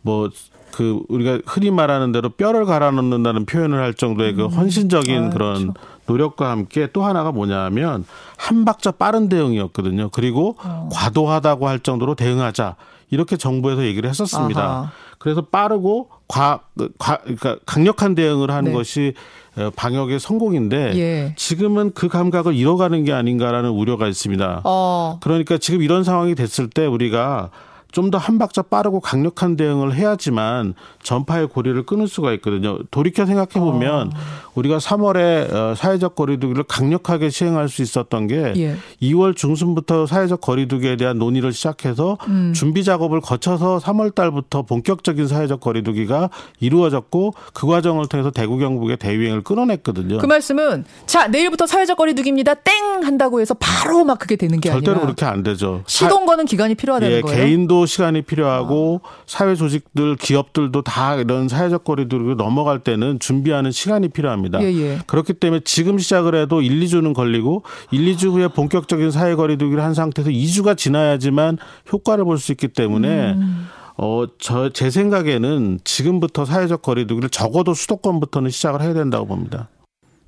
뭐그 0.01 1.03
우리가 1.11 1.41
흔히 1.45 1.71
말하는 1.71 2.13
대로 2.13 2.31
뼈를 2.31 2.65
갈아 2.65 2.91
넣는다는 2.91 3.45
표현을 3.45 3.79
할 3.79 3.93
정도의 3.93 4.33
그 4.37 4.45
음. 4.45 4.49
헌신적인 4.49 5.25
아, 5.25 5.29
그런 5.29 5.73
그렇죠. 5.75 5.75
노력과 6.07 6.51
함께 6.51 6.89
또 6.95 7.05
하나가 7.05 7.31
뭐냐면 7.31 8.07
한 8.39 8.65
박자 8.65 8.93
빠른 8.93 9.29
대응이었거든요. 9.29 10.09
그리고 10.15 10.57
어. 10.65 10.89
과도하다고 10.91 11.69
할 11.69 11.79
정도로 11.79 12.15
대응하자. 12.15 12.77
이렇게 13.11 13.37
정부에서 13.37 13.85
얘기를 13.85 14.09
했었습니다. 14.09 14.63
아하. 14.63 14.93
그래서 15.19 15.43
빠르고 15.43 16.09
과, 16.29 16.61
과 16.99 17.19
그러니까 17.19 17.59
강력한 17.67 18.15
대응을 18.15 18.51
하는 18.51 18.73
네. 18.73 18.77
것이 18.77 19.15
어, 19.57 19.71
방역의 19.75 20.19
성공인데 20.19 20.93
예. 20.97 21.35
지금은 21.37 21.93
그 21.95 22.09
감각을 22.09 22.55
잃어가는 22.55 23.05
게 23.05 23.13
아닌가라는 23.13 23.71
우려가 23.71 24.09
있습니다. 24.09 24.63
어. 24.65 25.19
그러니까 25.23 25.59
지금 25.59 25.83
이런 25.83 26.03
상황이 26.03 26.35
됐을 26.35 26.69
때 26.69 26.87
우리가 26.87 27.51
좀 27.95 28.11
더 28.11 28.19
한 28.19 28.39
박자 28.39 28.63
빠르고 28.63 29.01
강력한 29.01 29.57
대응을 29.57 29.95
해야지만 29.95 30.75
전파의 31.03 31.49
고리를 31.49 31.85
끊을 31.85 32.09
수가 32.09 32.33
있거든요. 32.35 32.79
돌이켜 32.91 33.25
생각해 33.25 33.53
보면 33.55 34.09
어. 34.09 34.11
우리가 34.55 34.79
3월에 34.79 35.53
어, 35.53 35.75
사회적 35.75 36.15
거리두기를 36.15 36.65
강력하게 36.65 37.31
시행할 37.31 37.69
수 37.69 37.83
있었던 37.83 38.27
게 38.27 38.53
예. 38.57 38.77
2월 39.03 39.37
중순부터 39.37 40.07
사회적 40.07 40.41
거리두기에 40.41 40.97
대한 40.97 41.19
논의를 41.19 41.53
시작해서 41.53 42.19
음. 42.29 42.53
준비 42.55 42.85
작업을 42.85 43.21
거쳐서 43.21 43.79
3월 43.79 44.15
달부터 44.15 44.63
본격적인 44.63 45.27
사회적 45.27 45.61
거리두기가 45.61 46.31
이루어졌고 46.61 47.35
그 47.53 47.67
과정을 47.67 48.07
통해서 48.09 48.31
대구 48.31 48.59
경북의 48.59 48.97
대유행을 48.99 49.43
끊어냈거든요. 49.43 50.19
그 50.19 50.27
말씀은 50.27 50.85
자 51.07 51.27
내일부터 51.29 51.67
사회적 51.67 51.97
거리두기입니다. 51.97 52.55
땡 52.55 53.05
한다고 53.05 53.41
해서 53.41 53.55
바로 53.55 54.05
막 54.05 54.19
그게 54.19 54.37
되는 54.37 54.61
게 54.61 54.71
절대로 54.71 54.93
아니라 54.93 55.07
그렇게 55.07 55.25
안 55.27 55.43
되죠. 55.43 55.83
시동 55.87 56.27
거는 56.27 56.47
기간이 56.47 56.75
필요하다는 56.75 57.17
예, 57.17 57.21
거예요. 57.21 57.37
개인도 57.37 57.84
시간이 57.87 58.23
필요하고 58.23 59.01
아. 59.03 59.09
사회 59.27 59.55
조직들, 59.55 60.17
기업들도 60.17 60.83
다 60.83 61.17
이런 61.17 61.49
사회적 61.49 61.83
거리두기로 61.83 62.35
넘어갈 62.37 62.79
때는 62.79 63.19
준비하는 63.19 63.73
시간이 63.73 64.09
필요합니다. 64.09 64.63
예, 64.63 64.73
예. 64.75 64.99
그렇기 65.07 65.33
때문에 65.35 65.63
지금 65.65 65.99
시작을 65.99 66.35
해도 66.37 66.63
1, 66.63 66.81
2주는 66.81 67.15
걸리고 67.15 67.65
1, 67.91 68.15
2주 68.15 68.33
후에 68.33 68.49
본격적인 68.49 69.11
사회 69.11 69.35
거리두기를 69.35 69.83
한 69.83 69.95
상태에서 69.95 70.31
2주가 70.31 70.77
지나야지만 70.77 71.59
효과를 71.91 72.25
볼 72.25 72.35
수 72.45 72.53
있기 72.53 72.69
때문에 72.69 73.33
음. 73.33 73.67
어, 73.97 74.25
저, 74.39 74.69
제 74.71 74.91
생각에는 74.91 75.81
지금부터 75.85 76.45
사회적 76.45 76.83
거리두기를 76.83 77.31
적어도 77.31 77.75
수도권부터는 77.75 78.51
시작을 78.51 78.83
해야 78.83 78.93
된다고 78.93 79.27
봅니다. 79.27 79.69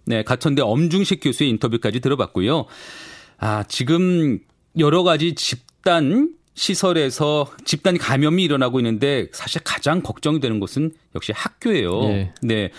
네, 0.05 0.23
가천대 0.23 0.63
엄중식 0.63 1.21
교수의 1.23 1.51
인터뷰까지 1.51 2.01
들어봤고요. 2.01 2.67
아, 3.39 3.65
지금 3.69 4.39
여러 4.79 5.03
가지 5.03 5.35
집단 5.35 6.31
시설에서 6.57 7.47
집단 7.65 7.97
감염이 7.97 8.43
일어나고 8.43 8.81
있는데 8.81 9.29
사실 9.33 9.61
가장 9.63 10.03
걱정이 10.03 10.41
되는 10.41 10.59
곳은 10.59 10.93
역시 11.15 11.33
학교예요. 11.33 12.01
네. 12.01 12.35
네. 12.43 12.71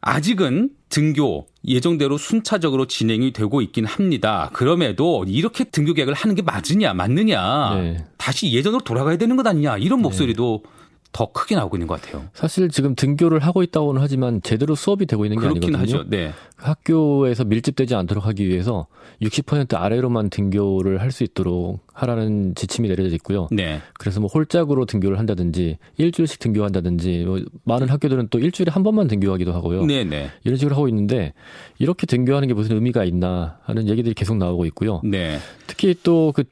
아직은 0.00 0.70
등교 0.88 1.46
예정대로 1.66 2.18
순차적으로 2.18 2.86
진행이 2.86 3.32
되고 3.32 3.62
있긴 3.62 3.84
합니다. 3.84 4.50
그럼에도 4.52 5.24
이렇게 5.26 5.64
등교 5.64 5.94
계약을 5.94 6.12
하는 6.12 6.34
게 6.34 6.42
맞으냐, 6.42 6.92
맞느냐, 6.92 7.74
네. 7.76 8.04
다시 8.18 8.52
예전으로 8.52 8.82
돌아가야 8.84 9.16
되는 9.16 9.36
것 9.36 9.46
아니냐 9.46 9.78
이런 9.78 10.00
네. 10.00 10.02
목소리도 10.02 10.62
네. 10.64 10.70
더 11.14 11.30
크게 11.30 11.54
나오고 11.54 11.76
있는 11.76 11.86
것 11.86 12.02
같아요. 12.02 12.24
사실 12.34 12.68
지금 12.68 12.96
등교를 12.96 13.38
하고 13.38 13.62
있다고는 13.62 14.02
하지만 14.02 14.42
제대로 14.42 14.74
수업이 14.74 15.06
되고 15.06 15.24
있는 15.24 15.38
게 15.40 15.46
아니거든요. 15.46 15.78
하죠. 15.78 16.04
네. 16.08 16.32
학교에서 16.56 17.44
밀집되지 17.44 17.94
않도록 17.94 18.26
하기 18.26 18.48
위해서 18.48 18.88
60% 19.22 19.76
아래로만 19.76 20.28
등교를 20.28 21.00
할 21.00 21.14
수 21.14 21.22
있도록 21.22 21.86
하라는 21.92 22.56
지침이 22.56 22.88
내려져 22.88 23.14
있고요. 23.14 23.46
네. 23.52 23.80
그래서 24.00 24.18
뭐 24.18 24.28
홀짝으로 24.28 24.84
등교를 24.86 25.16
한다든지 25.20 25.78
일주일씩 25.96 26.40
등교한다든지 26.40 27.22
뭐 27.24 27.38
많은 27.62 27.88
학교들은 27.88 28.26
또 28.30 28.40
일주일에 28.40 28.72
한 28.72 28.82
번만 28.82 29.06
등교하기도 29.06 29.52
하고요. 29.52 29.86
네, 29.86 30.02
네. 30.02 30.28
이런 30.42 30.58
식으로 30.58 30.74
하고 30.74 30.88
있는데 30.88 31.32
이렇게 31.78 32.06
등교하는 32.06 32.48
게 32.48 32.54
무슨 32.54 32.74
의미가 32.74 33.04
있나 33.04 33.58
하는 33.62 33.88
얘기들이 33.88 34.14
계속 34.14 34.36
나오고 34.36 34.66
있고요. 34.66 35.00
네. 35.04 35.38
특히 35.68 35.94
또그 36.02 36.42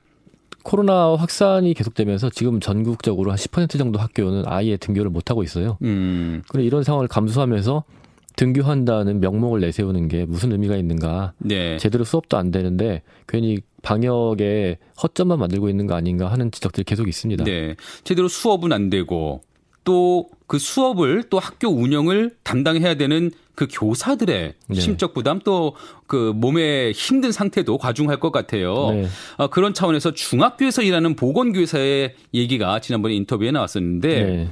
코로나 0.63 1.15
확산이 1.17 1.75
계속되면서 1.75 2.31
지금 2.31 2.61
전국적으로 2.61 3.31
한 3.31 3.37
10% 3.37 3.79
정도 3.79 3.99
학교는 3.99 4.45
아예 4.47 4.77
등교를 4.77 5.11
못 5.11 5.31
하고 5.31 5.43
있어요. 5.43 5.79
음. 5.83 6.43
그래 6.49 6.65
이런 6.65 6.83
상황을 6.85 7.09
감수하면서 7.09 7.85
등교한다는 8.37 9.21
명목을 9.21 9.61
내세우는 9.61 10.09
게 10.09 10.25
무슨 10.25 10.53
의미가 10.53 10.77
있는가? 10.77 11.35
네. 11.39 11.77
제대로 11.79 12.05
수업도 12.05 12.37
안 12.37 12.51
되는데 12.51 13.03
괜히 13.29 13.59
방역에 13.83 14.79
허점만 15.03 15.39
만들고 15.39 15.69
있는 15.69 15.87
거 15.87 15.95
아닌가 15.95 16.31
하는 16.31 16.51
지적들이 16.51 16.85
계속 16.85 17.09
있습니다. 17.09 17.45
네. 17.45 17.77
제대로 18.05 18.29
수업은 18.29 18.73
안 18.73 18.91
되고 18.91 19.43
또 19.85 20.29
그 20.53 20.59
수업을 20.59 21.23
또 21.31 21.39
학교 21.39 21.69
운영을 21.69 22.31
담당해야 22.43 22.97
되는 22.97 23.31
그 23.55 23.67
교사들의 23.71 24.53
네. 24.67 24.79
심적 24.79 25.15
부담 25.15 25.39
또 25.41 25.73
그 26.07 26.35
몸의 26.37 26.93
힘든 26.93 27.33
상태도 27.33 27.79
과중할 27.79 28.21
것 28.21 28.33
같아요. 28.33 28.91
네. 28.91 29.07
어, 29.39 29.47
그런 29.49 29.73
차원에서 29.73 30.13
중학교에서 30.13 30.83
일하는 30.83 31.17
보건교사의 31.17 32.17
얘기가 32.35 32.81
지난번에 32.81 33.15
인터뷰에 33.15 33.51
나왔었는데 33.51 34.09
네. 34.23 34.49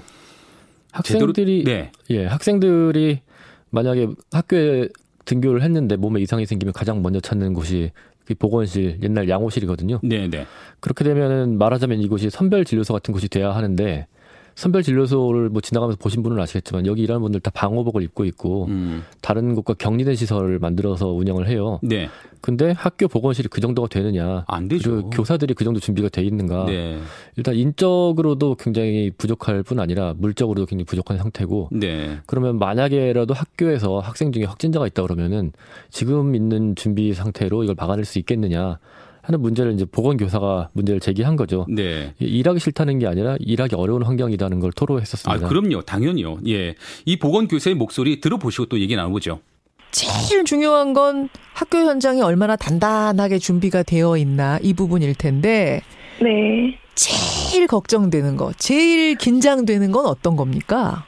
학생들이 0.93 1.65
네. 1.65 1.93
예 2.09 2.25
학생들이 2.25 3.21
만약에 3.69 4.09
학교에 4.33 4.89
등교를 5.27 5.61
했는데 5.61 5.97
몸에 5.97 6.23
이상이 6.23 6.47
생기면 6.47 6.73
가장 6.73 7.03
먼저 7.03 7.21
찾는 7.21 7.53
곳이 7.53 7.91
그 8.25 8.35
보건실 8.35 9.01
옛날 9.03 9.29
양호실이거든요. 9.29 10.01
네, 10.03 10.29
네. 10.29 10.47
그렇게 10.81 11.05
되면은 11.05 11.59
말하자면 11.59 12.01
이곳이 12.01 12.31
선별 12.31 12.65
진료소 12.65 12.95
같은 12.95 13.13
곳이 13.13 13.29
돼야 13.29 13.55
하는데 13.55 14.07
선별 14.61 14.83
진료소를 14.83 15.49
뭐 15.49 15.63
지나가면서 15.63 15.97
보신 15.99 16.23
분은 16.23 16.39
아시겠지만 16.39 16.85
여기 16.85 17.01
일하는 17.01 17.23
분들 17.23 17.41
다 17.41 17.51
방호복을 17.51 18.03
입고 18.03 18.27
있고 18.27 18.67
음. 18.67 19.03
다른 19.23 19.55
곳과 19.55 19.73
격리된 19.73 20.17
시설을 20.17 20.59
만들어서 20.59 21.09
운영을 21.09 21.49
해요. 21.49 21.81
네. 21.83 22.11
근데 22.43 22.73
학교 22.73 23.09
보건실이 23.09 23.49
그 23.49 23.63
정도가 23.63 23.89
되느냐? 23.89 24.45
안 24.47 24.69
되죠. 24.69 24.91
그리고 24.91 25.11
교사들이 25.11 25.55
그 25.55 25.65
정도 25.65 25.81
준비가 25.81 26.11
돼 26.11 26.23
있는가? 26.23 26.67
네. 26.67 26.99
일단 27.37 27.55
인적으로도 27.55 28.57
굉장히 28.57 29.11
부족할 29.17 29.63
뿐 29.63 29.81
아니라 29.81 30.13
물적으로도 30.19 30.67
굉장히 30.67 30.85
부족한 30.85 31.17
상태고. 31.17 31.71
네. 31.73 32.19
그러면 32.27 32.59
만약에라도 32.59 33.33
학교에서 33.33 34.01
학생 34.01 34.31
중에 34.31 34.45
확진자가 34.45 34.87
있다 34.87 35.03
그러면은 35.05 35.53
지금 35.89 36.35
있는 36.35 36.75
준비 36.77 37.15
상태로 37.15 37.65
이걸 37.65 37.77
막아낼 37.79 38.05
수 38.05 38.19
있겠느냐? 38.19 38.79
하는 39.31 39.41
문제를 39.41 39.73
이제 39.73 39.85
보건교사가 39.85 40.71
문제를 40.73 40.99
제기한 40.99 41.37
거죠. 41.37 41.65
네. 41.69 42.13
일하기 42.19 42.59
싫다는 42.59 42.99
게 42.99 43.07
아니라 43.07 43.37
일하기 43.39 43.77
어려운 43.77 44.03
환경이라는 44.03 44.59
걸 44.59 44.73
토로했었습니다. 44.73 45.47
아, 45.47 45.49
그럼요. 45.49 45.83
당연히요. 45.83 46.39
예. 46.49 46.75
이 47.05 47.17
보건교사의 47.17 47.77
목소리 47.77 48.21
들어보시고 48.21 48.67
또 48.67 48.81
얘기 48.81 48.97
나눠보죠. 48.97 49.41
제일 49.93 50.45
중요한 50.45 50.93
건 50.93 51.29
학교 51.55 51.79
현장이 51.79 52.23
얼마나 52.23 52.57
단단하게 52.57 53.39
준비가 53.39 53.85
되어 53.85 54.17
있나 54.17 54.59
이 54.63 54.75
부분일 54.75 55.15
텐데. 55.15 55.83
네. 56.21 56.77
제일 56.97 57.67
걱정되는 57.69 58.37
거, 58.37 58.53
제일 58.59 59.15
긴장되는 59.15 59.93
건 59.93 60.07
어떤 60.07 60.35
겁니까? 60.37 61.05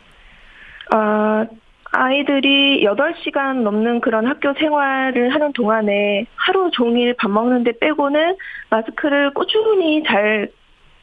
아, 0.95 1.45
아이들이 1.92 2.84
8시간 2.84 3.62
넘는 3.62 4.00
그런 4.00 4.26
학교 4.26 4.54
생활을 4.54 5.34
하는 5.34 5.52
동안에 5.52 6.25
하루 6.34 6.70
종일 6.72 7.14
밥 7.14 7.30
먹는데 7.30 7.72
빼고는 7.78 8.37
마스크를 8.70 9.32
꾸준히 9.34 10.02
잘 10.04 10.49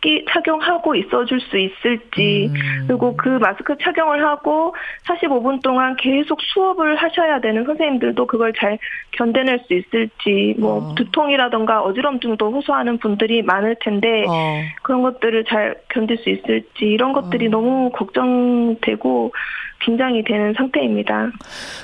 끼, 0.02 0.24
착용하고 0.30 0.96
있어줄 0.96 1.42
수 1.42 1.58
있을지, 1.58 2.50
음. 2.50 2.86
그리고 2.88 3.18
그 3.18 3.28
마스크 3.28 3.76
착용을 3.78 4.26
하고 4.26 4.74
45분 5.08 5.62
동안 5.62 5.96
계속 5.98 6.40
수업을 6.42 6.96
하셔야 6.96 7.42
되는 7.42 7.66
선생님들도 7.66 8.26
그걸 8.28 8.54
잘 8.54 8.80
견뎌낼 9.12 9.60
수 9.68 9.74
있을지, 9.74 10.56
뭐, 10.58 10.92
어. 10.92 10.96
두통이라던가 10.96 11.82
어지럼증도 11.82 12.52
호소하는 12.52 12.98
분들이 13.00 13.42
많을 13.42 13.76
텐데, 13.82 14.26
어. 14.28 14.62
그런 14.84 15.02
것들을 15.02 15.44
잘 15.46 15.76
견딜 15.90 16.18
수 16.18 16.30
있을지, 16.30 16.86
이런 16.86 17.12
것들이 17.12 17.48
어. 17.48 17.50
너무 17.50 17.90
걱정되고, 17.92 19.34
긴장이 19.80 20.24
되는 20.24 20.54
상태입니다. 20.58 21.32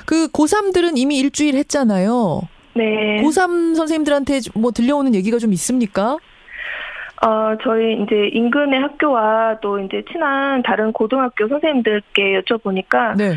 그 0.04 0.28
고3들은 0.28 0.92
이미 0.96 1.18
일주일 1.18 1.54
했잖아요. 1.56 2.42
네. 2.74 3.22
고3 3.22 3.74
선생님들한테 3.74 4.40
뭐 4.54 4.70
들려오는 4.70 5.14
얘기가 5.14 5.38
좀 5.38 5.52
있습니까? 5.54 6.18
어, 7.24 7.56
저희 7.62 7.94
이제 8.02 8.28
인근의 8.32 8.80
학교와 8.80 9.58
또 9.62 9.78
이제 9.78 10.02
친한 10.12 10.62
다른 10.62 10.92
고등학교 10.92 11.48
선생님들께 11.48 12.40
여쭤보니까 12.40 13.16
네. 13.16 13.34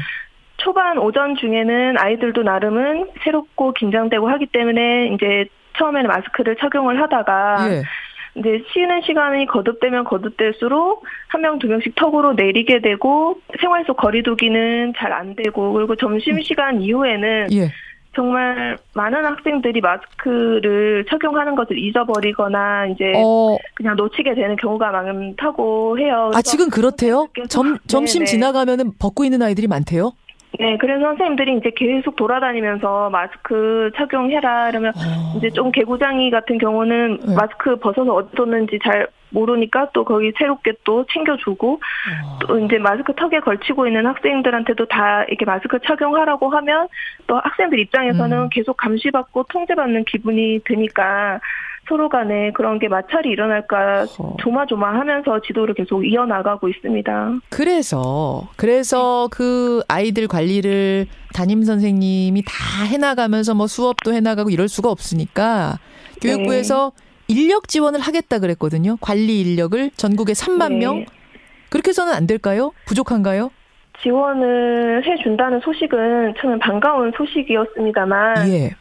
초반 0.58 0.98
오전 0.98 1.38
중에는 1.38 1.98
아이들도 1.98 2.44
나름은 2.44 3.12
새롭고 3.24 3.74
긴장되고 3.74 4.30
하기 4.30 4.48
때문에 4.48 5.14
이제 5.14 5.46
처음에는 5.78 6.10
마스크를 6.10 6.58
착용을 6.58 7.02
하다가 7.02 7.68
예. 7.72 7.84
이제 8.36 8.64
쉬는 8.72 9.02
시간이 9.02 9.46
거듭되면 9.48 10.04
거듭될수록 10.06 11.04
한 11.28 11.42
명, 11.42 11.60
두 11.60 11.68
명씩 11.68 11.96
턱으로 11.96 12.34
내리게 12.34 12.80
되고 12.80 13.40
생활 13.60 13.84
속 13.86 13.98
거리두기는 13.98 14.94
잘 14.98 15.10
안 15.10 15.36
되고 15.36 15.74
그리고 15.74 15.96
점심 15.96 16.40
시간 16.42 16.82
이후에는 16.82 17.48
예. 17.52 17.72
정말 18.16 18.78
많은 18.96 19.26
학생들이 19.26 19.82
마스크를 19.82 21.06
착용하는 21.10 21.56
것을 21.56 21.78
잊어버리거나 21.78 22.88
이제 22.88 23.14
어. 23.16 23.58
그냥 23.76 23.96
놓치게 23.96 24.36
되는 24.36 24.56
경우가 24.56 24.92
많다고 24.92 25.98
해요. 26.00 26.32
아 26.34 26.42
지금 26.42 26.70
그렇대요? 26.70 27.28
점 27.50 27.78
점심 27.88 28.26
지나가면은 28.26 28.92
벗고 29.00 29.24
있는 29.24 29.42
아이들이 29.42 29.68
많대요? 29.68 30.12
네, 30.58 30.78
그래서 30.78 31.06
선생님들이 31.06 31.58
이제 31.58 31.72
계속 31.76 32.16
돌아다니면서 32.16 33.10
마스크 33.12 33.92
착용해라 33.96 34.72
그러면 34.72 34.94
어. 34.96 35.38
이제 35.38 35.50
좀 35.52 35.72
개구장이 35.72 36.32
같은 36.32 36.58
경우는 36.58 37.20
네. 37.26 37.36
마스크 37.36 37.76
벗어서 37.78 38.14
어디 38.14 38.36
뒀는지 38.36 38.80
잘 38.84 39.08
모르니까 39.30 39.90
또 39.94 40.04
거기 40.04 40.32
새롭게 40.38 40.74
또 40.84 41.06
챙겨주고 41.06 41.74
어. 41.74 42.40
또 42.40 42.60
이제 42.60 42.80
마스크 42.80 43.14
턱에 43.14 43.40
걸치고 43.42 43.88
있는 43.88 44.08
학생들한테도 44.08 44.86
다 44.88 45.24
이렇게 45.26 45.46
마스크 45.46 45.78
착용하라고 45.80 46.50
하면 46.50 46.88
또 47.28 47.38
학생들 47.38 47.78
입장에서는 47.80 48.38
음. 48.38 48.50
계속 48.52 48.76
감시받고 48.78 49.44
통제받는 49.50 50.06
기분이 50.06 50.62
드니까 50.66 51.40
서로 51.90 52.08
간에 52.08 52.52
그런 52.52 52.78
게 52.78 52.88
마찰이 52.88 53.30
일어날까 53.30 54.06
조마조마하면서 54.40 55.42
지도를 55.42 55.74
계속 55.74 56.06
이어나가고 56.06 56.70
있습니다. 56.70 57.40
그래서 57.50 58.48
그래서 58.56 59.28
그 59.32 59.82
아이들 59.88 60.28
관리를 60.28 61.08
담임 61.34 61.64
선생님이 61.64 62.44
다 62.44 62.86
해나가면서 62.86 63.56
뭐 63.56 63.66
수업도 63.66 64.14
해나가고 64.14 64.52
이럴 64.52 64.68
수가 64.68 64.90
없으니까 64.92 65.80
교육부에서 66.22 66.92
네. 66.96 67.10
인력 67.30 67.68
지원을 67.68 68.00
하겠다 68.00 68.40
그랬거든요. 68.40 68.98
관리 69.02 69.42
인력을 69.42 69.90
전국에 69.96 70.34
3만 70.34 70.74
네. 70.74 70.78
명 70.80 71.06
그렇게 71.70 71.90
해서는 71.90 72.14
안 72.14 72.28
될까요? 72.28 72.72
부족한가요? 72.86 73.52
지원을 74.02 75.04
해준다는 75.06 75.60
소식은 75.60 76.36
저는 76.40 76.60
반가운 76.60 77.12
소식이었습니다만 77.18 78.50
예. 78.50 78.76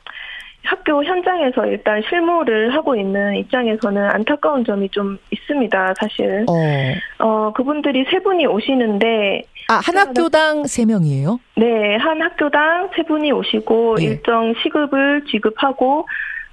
학교 0.64 1.02
현장에서 1.02 1.66
일단 1.66 2.02
실무를 2.08 2.74
하고 2.74 2.94
있는 2.94 3.36
입장에서는 3.36 4.02
안타까운 4.10 4.64
점이 4.64 4.88
좀 4.90 5.18
있습니다, 5.30 5.94
사실. 5.98 6.44
어, 6.48 7.24
어 7.24 7.52
그분들이 7.52 8.04
세 8.10 8.18
분이 8.18 8.46
오시는데. 8.46 9.42
아, 9.70 9.80
한 9.82 9.96
학교당 9.96 10.66
세 10.66 10.84
명이에요? 10.84 11.40
네, 11.56 11.96
한 11.96 12.20
학교당 12.22 12.90
세 12.96 13.02
분이 13.02 13.32
오시고 13.32 13.96
예. 14.00 14.04
일정 14.04 14.54
시급을 14.62 15.24
지급하고 15.30 16.06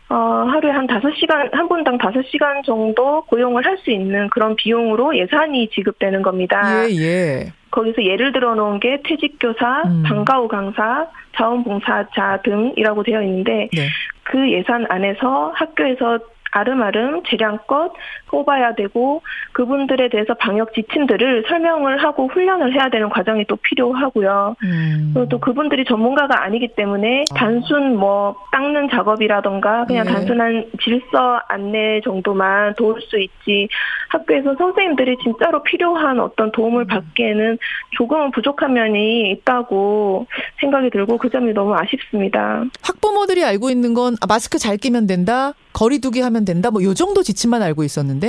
어, 0.07 0.15
하루에 0.15 0.71
한 0.71 0.85
다섯 0.85 1.09
시간한 1.15 1.67
분당 1.67 1.97
다섯 1.97 2.21
시간 2.29 2.61
정도 2.63 3.21
고용을 3.23 3.65
할 3.65 3.75
수 3.83 3.91
있는 3.91 4.29
그런 4.29 4.55
비용으로 4.55 5.17
예산이 5.17 5.69
지급되는 5.69 6.21
겁니다. 6.21 6.87
예, 6.87 6.95
예. 6.95 7.53
거기서 7.75 8.03
예를 8.03 8.31
들어 8.31 8.55
놓은 8.55 8.79
게 8.79 9.01
퇴직교사, 9.05 9.83
음. 9.85 10.03
방과후 10.03 10.47
강사, 10.47 11.07
자원봉사자 11.35 12.39
등이라고 12.43 13.03
되어 13.03 13.21
있는데 13.21 13.67
네. 13.73 13.87
그 14.23 14.49
예산 14.51 14.85
안에서 14.89 15.51
학교에서 15.53 16.19
아름아름 16.51 17.23
재량껏 17.27 17.91
뽑아야 18.35 18.75
되고 18.75 19.21
그분들에 19.53 20.09
대해서 20.09 20.33
방역 20.33 20.73
지침들을 20.73 21.45
설명을 21.47 22.03
하고 22.03 22.27
훈련을 22.27 22.73
해야 22.73 22.89
되는 22.89 23.07
과정이 23.07 23.45
또 23.47 23.55
필요하고요. 23.55 24.57
음. 24.61 25.11
그리고 25.13 25.29
또 25.29 25.39
그분들이 25.39 25.85
전문가가 25.85 26.43
아니기 26.43 26.67
때문에 26.75 27.23
아. 27.31 27.35
단순 27.35 27.95
뭐 27.95 28.35
닦는 28.51 28.89
작업이라던가 28.89 29.85
그냥 29.85 30.05
네. 30.05 30.11
단순한 30.13 30.65
질서 30.83 31.39
안내 31.47 32.01
정도만 32.03 32.73
도울 32.75 33.01
수 33.01 33.17
있지 33.19 33.69
학교에서 34.09 34.55
선생님들이 34.57 35.15
진짜로 35.23 35.63
필요한 35.63 36.19
어떤 36.19 36.51
도움을 36.51 36.81
음. 36.83 36.87
받기에는 36.87 37.57
조금은 37.97 38.31
부족한 38.31 38.73
면이 38.73 39.31
있다고 39.31 40.27
생각이 40.59 40.89
들고 40.89 41.17
그 41.17 41.29
점이 41.29 41.53
너무 41.53 41.73
아쉽습니다. 41.75 42.65
학부모들이 42.83 43.45
알고 43.45 43.69
있는 43.69 43.93
건 43.93 44.15
아, 44.21 44.25
마스크 44.27 44.57
잘 44.57 44.75
끼면 44.77 45.07
된다. 45.07 45.53
거리두기 45.73 46.21
하면 46.21 46.45
된다. 46.45 46.71
뭐 46.71 46.81
요 46.85 46.93
정도 46.93 47.21
지침만 47.23 47.61
알고 47.61 47.83
있었는데 47.83 48.24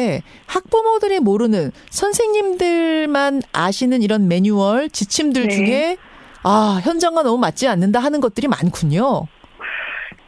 학부모들이 0.47 1.21
모르는 1.21 1.73
선생님들만 1.91 3.43
아시는 3.53 4.03
이런 4.03 4.29
매뉴얼 4.29 4.91
지침들 4.91 5.49
네. 5.49 5.49
중에 5.49 5.97
아, 6.45 6.81
현장과 6.83 7.23
너무 7.23 7.39
맞지 7.39 7.67
않는다 7.67 8.01
하는 8.01 8.21
것들이 8.21 8.47
많군요. 8.49 9.27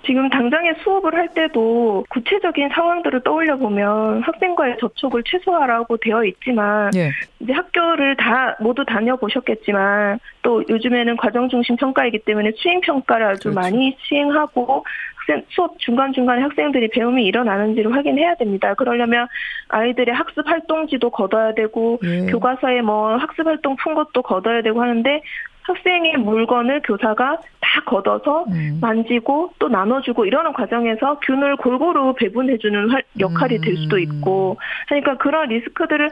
지금 0.09 0.31
당장에 0.31 0.73
수업을 0.83 1.15
할 1.15 1.29
때도 1.35 2.07
구체적인 2.09 2.71
상황들을 2.75 3.23
떠올려 3.25 3.59
보면 3.59 4.23
학생과의 4.23 4.79
접촉을 4.81 5.23
최소화라고 5.27 5.99
되어 5.99 6.25
있지만 6.25 6.91
예. 6.97 7.11
이제 7.41 7.53
학교를 7.53 8.17
다 8.17 8.57
모두 8.59 8.87
다녀 8.87 9.17
보셨겠지만 9.17 10.19
또 10.41 10.65
요즘에는 10.67 11.19
과정 11.19 11.51
중심 11.51 11.77
평가이기 11.77 12.21
때문에 12.21 12.53
수행 12.57 12.81
평가를 12.81 13.27
아주 13.27 13.51
그렇죠. 13.51 13.61
많이 13.61 13.95
시행하고 14.09 14.87
학생 15.29 15.45
수업 15.51 15.79
중간 15.79 16.13
중간에 16.13 16.41
학생들이 16.43 16.89
배움이 16.89 17.25
일어나는지를 17.27 17.95
확인해야 17.95 18.35
됩니다. 18.37 18.75
그러려면 18.75 19.29
아이들의 19.69 20.15
학습 20.15 20.49
활동지도 20.49 21.11
걷어야 21.11 21.53
되고 21.55 21.99
예. 22.03 22.27
교과서에 22.27 22.81
뭐 22.81 23.17
학습 23.17 23.47
활동 23.47 23.77
푼 23.77 23.95
것도 23.95 24.23
걷어야 24.23 24.63
되고 24.63 24.81
하는데 24.81 25.23
학생의 25.69 26.17
물건을 26.19 26.83
교사가 26.83 27.39
다 27.61 27.81
걷어서 27.85 28.45
음. 28.49 28.79
만지고 28.81 29.53
또 29.59 29.69
나눠주고 29.69 30.25
이러는 30.25 30.53
과정에서 30.53 31.19
균을 31.21 31.57
골고루 31.57 32.15
배분해주는 32.15 32.89
역할이 33.21 33.59
될 33.61 33.77
수도 33.77 33.97
음. 33.97 34.01
있고 34.01 34.57
그러니까 34.89 35.17
그런 35.19 35.49
리스크들을 35.49 36.11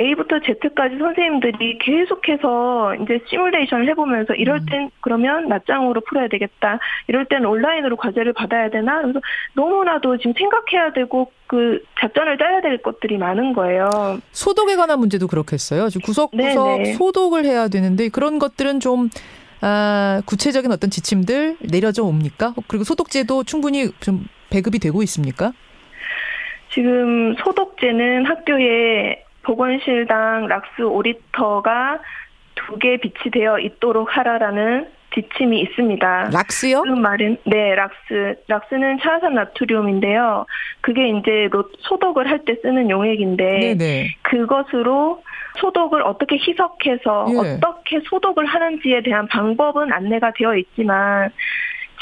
A부터 0.00 0.38
Z까지 0.40 0.96
선생님들이 0.96 1.78
계속해서 1.78 2.94
이제 2.96 3.20
시뮬레이션을 3.26 3.88
해보면서 3.88 4.34
이럴 4.34 4.58
음. 4.58 4.66
땐 4.66 4.90
그러면 5.00 5.48
낮장으로 5.48 6.02
풀어야 6.02 6.28
되겠다. 6.28 6.78
이럴 7.08 7.24
땐 7.24 7.44
온라인으로 7.44 7.96
과제를 7.96 8.32
받아야 8.32 8.70
되나? 8.70 9.00
그래서 9.02 9.20
너무나도 9.54 10.18
지금 10.18 10.34
생각해야 10.34 10.92
되고 10.92 11.32
그 11.48 11.82
작전을 12.00 12.38
짜야 12.38 12.60
될 12.60 12.78
것들이 12.82 13.18
많은 13.18 13.54
거예요. 13.54 13.88
소독에 14.32 14.76
관한 14.76 15.00
문제도 15.00 15.26
그렇겠어요. 15.26 15.88
구석구석 16.04 16.36
네네. 16.36 16.92
소독을 16.94 17.44
해야 17.44 17.68
되는데 17.68 18.08
그런 18.10 18.38
것들은 18.38 18.78
좀 18.80 19.08
아, 19.60 20.22
구체적인 20.26 20.70
어떤 20.70 20.90
지침들 20.90 21.56
내려져 21.60 22.04
옵니까? 22.04 22.54
그리고 22.68 22.84
소독제도 22.84 23.42
충분히 23.44 23.90
좀 24.00 24.26
배급이 24.50 24.78
되고 24.78 25.02
있습니까? 25.02 25.52
지금 26.72 27.34
소독제는 27.42 28.26
학교에 28.26 29.24
보건실당 29.42 30.46
락스 30.46 30.82
오리터가 30.82 31.98
두 32.54 32.78
개 32.78 32.98
비치되어 32.98 33.60
있도록 33.60 34.16
하라라는 34.16 34.86
지침이 35.14 35.60
있습니다. 35.62 36.30
락스요? 36.32 36.82
그 36.82 36.88
말은 36.90 37.38
네, 37.44 37.74
락스. 37.74 38.36
락스는 38.46 38.98
차산 39.00 39.34
나트륨인데요. 39.34 40.44
그게 40.80 41.08
이제 41.08 41.48
소독을 41.80 42.28
할 42.28 42.38
때 42.44 42.54
쓰는 42.62 42.88
용액인데 42.90 43.74
네네. 43.76 44.14
그것으로 44.22 45.22
소독을 45.58 46.02
어떻게 46.02 46.36
희석해서 46.36 47.26
예. 47.30 47.36
어떻게 47.56 48.00
소독을 48.04 48.46
하는지에 48.46 49.02
대한 49.02 49.26
방법은 49.28 49.92
안내가 49.92 50.32
되어 50.36 50.54
있지만 50.56 51.30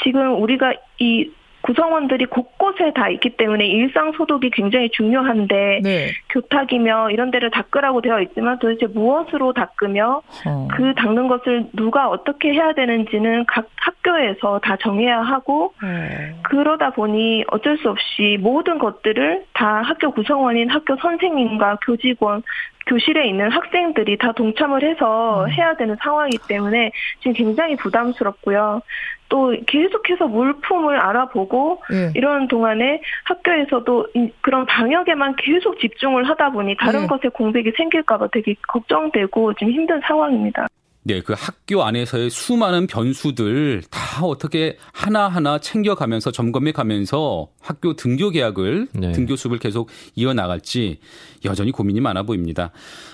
지금 0.03 0.39
우리가 0.41 0.73
이 0.99 1.31
구성원들이 1.61 2.25
곳곳에 2.25 2.93
다 2.93 3.09
있기 3.09 3.31
때문에 3.31 3.65
일상 3.65 4.11
소독이 4.13 4.49
굉장히 4.51 4.89
중요한데 4.91 5.81
네. 5.83 6.07
교탁이며 6.29 7.11
이런 7.11 7.31
데를 7.31 7.49
닦으라고 7.51 8.01
되어 8.01 8.21
있지만 8.21 8.59
도대체 8.59 8.87
무엇으로 8.87 9.53
닦으며 9.53 10.21
어. 10.45 10.67
그 10.71 10.93
닦는 10.95 11.27
것을 11.27 11.67
누가 11.73 12.09
어떻게 12.09 12.53
해야 12.53 12.73
되는지는 12.73 13.45
각 13.47 13.67
학교에서 13.75 14.59
다 14.63 14.77
정해야 14.77 15.21
하고 15.21 15.73
어. 15.83 16.41
그러다 16.43 16.91
보니 16.91 17.43
어쩔 17.51 17.77
수 17.77 17.89
없이 17.89 18.37
모든 18.39 18.79
것들을 18.79 19.45
다 19.53 19.81
학교 19.81 20.11
구성원인 20.11 20.69
학교 20.69 20.95
선생님과 20.95 21.79
교직원 21.85 22.43
교실에 22.87 23.27
있는 23.27 23.51
학생들이 23.51 24.17
다 24.17 24.31
동참을 24.31 24.83
해서 24.83 25.43
음. 25.43 25.51
해야 25.51 25.75
되는 25.75 25.95
상황이기 26.01 26.39
때문에 26.47 26.91
지금 27.19 27.33
굉장히 27.33 27.75
부담스럽고요. 27.75 28.81
또 29.29 29.55
계속해서 29.67 30.27
물품을 30.27 30.99
알아보고 30.99 31.81
예. 31.93 32.11
이런 32.15 32.47
동안에 32.47 33.01
학교에서도 33.25 34.07
그런 34.41 34.65
방역에만 34.65 35.35
계속 35.37 35.79
집중을 35.79 36.27
하다 36.29 36.51
보니 36.51 36.77
다른 36.77 37.03
예. 37.03 37.07
것에 37.07 37.29
공백이 37.29 37.71
생길까봐 37.75 38.29
되게 38.31 38.55
걱정되고 38.67 39.53
지금 39.55 39.73
힘든 39.73 39.99
상황입니다. 40.07 40.67
네, 41.07 41.21
그 41.21 41.33
학교 41.37 41.83
안에서의 41.83 42.29
수많은 42.29 42.85
변수들 42.85 43.81
다 43.89 44.25
어떻게 44.25 44.75
하나하나 44.91 45.57
챙겨가면서 45.57 46.31
점검해 46.31 46.73
가면서 46.73 47.47
학교 47.61 47.95
등교 47.95 48.31
계약을 48.31 48.89
네. 48.93 49.13
등교 49.13 49.37
수업을 49.37 49.57
계속 49.57 49.87
이어나갈지 50.15 50.99
여전히 51.45 51.71
고민이 51.71 52.01
많아 52.01 52.23
보입니다. 52.23 52.71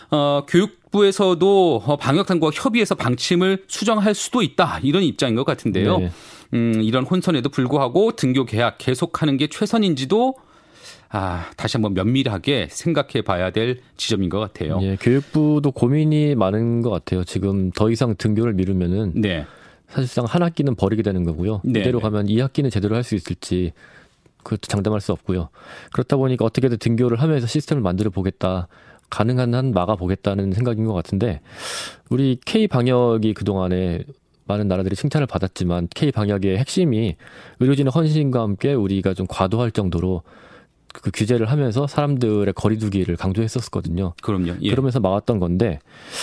어, 0.10 0.44
교육 0.48 0.83
부에서도 0.94 1.98
방역 2.00 2.28
당국과 2.28 2.52
협의해서 2.54 2.96
방침을 2.96 3.64
수정할 3.68 4.14
수도 4.14 4.42
있다 4.42 4.80
이런 4.84 5.04
입장인 5.04 5.36
것 5.36 5.44
같은데요. 5.44 5.98
네. 5.98 6.12
음, 6.54 6.82
이런 6.84 7.04
혼선에도 7.04 7.50
불구하고 7.50 8.12
등교 8.16 8.46
계약 8.46 8.78
계속하는 8.78 9.38
게 9.38 9.48
최선인지도 9.48 10.36
아, 11.10 11.46
다시 11.58 11.78
한번 11.78 11.94
면밀하게 11.96 12.68
생각해 12.72 13.24
봐야 13.26 13.52
될 13.52 13.80
지점인 13.98 14.30
것 14.30 14.40
같아요. 14.40 14.80
예, 14.82 14.96
교육부도 15.00 15.72
고민이 15.72 16.36
많은 16.36 16.82
것 16.82 16.90
같아요. 16.90 17.24
지금 17.24 17.72
더 17.72 17.90
이상 17.92 18.16
등교를 18.16 18.54
미루면은 18.54 19.14
네. 19.16 19.46
사실상 19.90 20.26
한 20.26 20.42
학기는 20.42 20.74
버리게 20.76 21.02
되는 21.04 21.24
거고요. 21.24 21.62
네. 21.66 21.82
이대로 21.82 22.00
가면 22.00 22.28
이 22.30 22.40
학기는 22.40 22.70
제대로 22.70 22.96
할 22.96 23.04
수 23.04 23.16
있을지 23.16 23.74
그것도 24.44 24.62
장담할 24.68 25.02
수 25.02 25.12
없고요. 25.12 25.50
그렇다 25.92 26.18
보니까 26.18 26.46
어떻게든 26.46 26.78
등교를 26.78 27.22
하면서 27.22 27.48
시스템을 27.48 27.82
만들어 27.82 28.10
보겠다. 28.10 28.68
가능한 29.14 29.54
한 29.54 29.74
막아 29.74 29.96
보겠다는 29.96 30.54
생각인 30.54 30.86
것 30.86 30.94
같은데 30.94 31.40
우리 32.10 32.40
K 32.44 32.68
방역이 32.68 33.36
그동안에 33.36 34.04
많은 34.46 34.68
나라들이 34.68 34.96
칭찬을 34.96 35.28
받았지만 35.28 35.88
K 35.94 36.12
방역의 36.12 36.58
핵심이 36.58 37.16
의료진의 37.60 37.92
헌신과 37.92 38.42
함께 38.42 38.74
우리가 38.74 39.14
좀 39.14 39.28
과도할 39.30 39.70
정도로 39.70 40.24
그 40.94 41.10
규제를 41.12 41.50
하면서 41.50 41.88
사람들의 41.88 42.54
거리두기를 42.54 43.16
강조했었거든요. 43.18 44.14
그럼요. 44.22 44.54
예. 44.62 44.70
그러면서 44.70 45.00
막았던 45.00 45.40
건데 45.40 45.80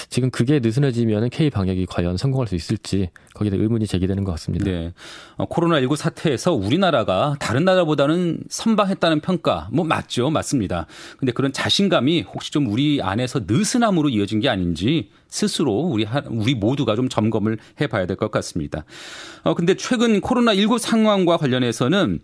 지금 0.09 0.30
그게 0.30 0.61
느슨해지면 0.61 1.28
K 1.30 1.50
방역이 1.50 1.87
과연 1.87 2.16
성공할 2.16 2.46
수 2.46 2.54
있을지 2.54 3.11
거기에 3.35 3.50
대한 3.50 3.62
의문이 3.62 3.87
제기되는 3.87 4.24
것 4.24 4.30
같습니다. 4.33 4.64
네. 4.64 4.92
어, 5.37 5.46
코로나19 5.46 5.96
사태에서 5.96 6.52
우리나라가 6.54 7.37
다른 7.40 7.64
나라보다는 7.64 8.44
선방했다는 8.48 9.20
평가 9.20 9.68
뭐 9.72 9.85
맞죠. 9.85 10.30
맞습니다. 10.30 10.87
근데 11.18 11.33
그런 11.33 11.52
자신감이 11.52 12.22
혹시 12.22 12.52
좀 12.52 12.68
우리 12.68 13.02
안에서 13.02 13.40
느슨함으로 13.46 14.09
이어진 14.09 14.38
게 14.40 14.48
아닌지 14.48 15.11
스스로 15.28 15.72
우리 15.80 16.06
우리 16.28 16.54
모두가 16.54 16.94
좀 16.96 17.09
점검을 17.09 17.59
해 17.80 17.87
봐야 17.87 18.06
될 18.06 18.16
것 18.16 18.30
같습니다. 18.30 18.85
어 19.42 19.54
근데 19.54 19.74
최근 19.74 20.20
코로나 20.20 20.54
19 20.54 20.78
상황과 20.78 21.37
관련해서는 21.38 22.20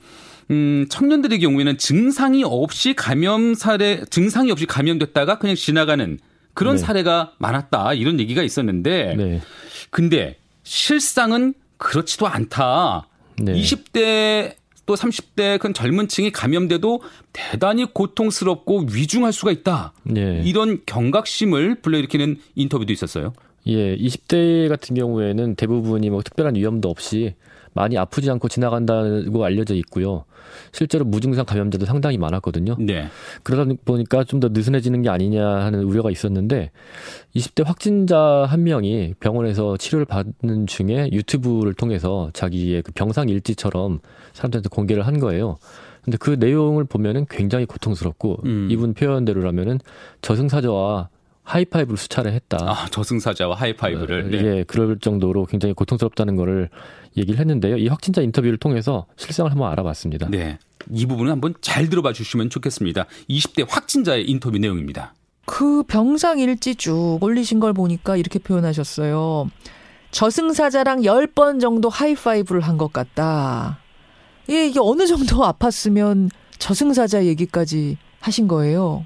음, 0.51 0.87
청년들의 0.89 1.41
경우에는 1.41 1.79
증상이 1.79 2.45
없이 2.45 2.95
감염 2.95 3.55
사례, 3.55 4.05
증상이 4.05 4.51
없이 4.51 4.67
감염됐다가 4.67 5.39
그냥 5.39 5.57
지나가는 5.57 6.19
그런 6.55 6.77
네. 6.77 6.83
사례가 6.83 7.33
많았다. 7.39 7.95
이런 7.95 8.19
얘기가 8.21 8.43
있었는데. 8.43 9.15
네. 9.17 9.41
근데 9.91 10.37
실상은 10.63 11.55
그렇지도 11.77 12.27
않다. 12.27 13.09
네. 13.39 13.53
20대 13.53 14.55
또 14.87 14.95
30대 14.95 15.59
큰 15.59 15.75
젊은 15.75 16.09
층이 16.09 16.31
감염돼도 16.31 17.03
대단히 17.33 17.85
고통스럽고 17.93 18.87
위중할 18.93 19.33
수가 19.33 19.51
있다. 19.51 19.93
네. 20.05 20.43
이런 20.45 20.81
경각심을 20.87 21.77
불러일으키는 21.83 22.39
인터뷰도 22.55 22.93
있었어요. 22.93 23.35
예, 23.67 23.97
20대 23.97 24.69
같은 24.69 24.95
경우에는 24.95 25.57
대부분이 25.57 26.09
뭐 26.11 26.23
특별한 26.23 26.55
위험도 26.55 26.89
없이 26.89 27.35
많이 27.77 27.97
아프지 27.99 28.31
않고 28.31 28.49
지나간다고 28.49 29.45
알려져 29.45 29.75
있고요. 29.75 30.25
실제로 30.73 31.05
무증상 31.05 31.45
감염자도 31.45 31.85
상당히 31.85 32.17
많았거든요. 32.19 32.77
네. 32.81 33.09
그러다 33.43 33.71
보니까 33.85 34.25
좀 34.25 34.41
더 34.41 34.49
느슨해지는 34.49 35.01
게 35.01 35.09
아니냐 35.09 35.47
하는 35.47 35.83
우려가 35.85 36.11
있었는데 36.11 36.71
20대 37.35 37.65
확진자 37.65 38.45
한 38.47 38.65
명이 38.65 39.15
병원에서 39.19 39.77
치료를 39.79 40.05
받는 40.05 40.67
중에 40.67 41.09
유튜브를 41.13 41.73
통해서 41.73 42.31
자기의 42.35 42.83
그 42.83 42.93
병상 42.93 43.29
일지처럼 43.31 44.01
사람들한테 44.35 44.69
공개를 44.69 45.07
한 45.07 45.19
거예요. 45.21 45.57
근데 46.03 46.19
그 46.19 46.37
내용을 46.39 46.85
보면은 46.85 47.25
굉장히 47.29 47.65
고통스럽고 47.67 48.41
음. 48.45 48.69
이분 48.71 48.95
표현대로라면은 48.95 49.81
저승사자와 50.21 51.09
하이파이브를 51.51 51.97
수차례 51.97 52.33
했다. 52.33 52.59
아, 52.61 52.87
저승사자와 52.91 53.55
하이파이브를. 53.57 54.31
네. 54.31 54.45
예, 54.45 54.65
그럴 54.65 54.99
정도로 54.99 55.47
굉장히 55.47 55.75
고통스럽다는 55.75 56.35
거를 56.37 56.69
얘기를 57.17 57.39
했는데요. 57.39 57.77
이 57.77 57.87
확진자 57.89 58.21
인터뷰를 58.21 58.57
통해서 58.59 59.07
실상을 59.17 59.51
한번 59.51 59.71
알아봤습니다. 59.73 60.29
네. 60.29 60.59
이 60.91 61.07
부분은 61.07 61.31
한번 61.33 61.55
잘 61.61 61.89
들어봐 61.89 62.13
주시면 62.13 62.51
좋겠습니다. 62.51 63.07
20대 63.31 63.65
확진자의 63.69 64.29
인터뷰 64.29 64.59
내용입니다. 64.59 65.15
그 65.47 65.85
병상 65.85 66.41
일지 66.41 66.75
쭉 66.75 67.19
올리신 67.21 67.61
걸 67.61 67.73
보니까 67.73 68.17
이렇게 68.17 68.41
표현하셨어요. 68.41 69.49
저승사자랑 70.11 71.03
10번 71.03 71.61
정도 71.61 71.89
하이파이브를 71.89 72.61
한 72.61 72.77
것 72.77 72.93
같다. 72.93 73.79
예, 74.51 74.67
이게 74.67 74.79
어느 74.83 75.07
정도 75.07 75.37
아팠으면 75.45 76.31
저승사자 76.59 77.25
얘기까지 77.25 77.99
하신 78.21 78.49
거예요? 78.49 79.05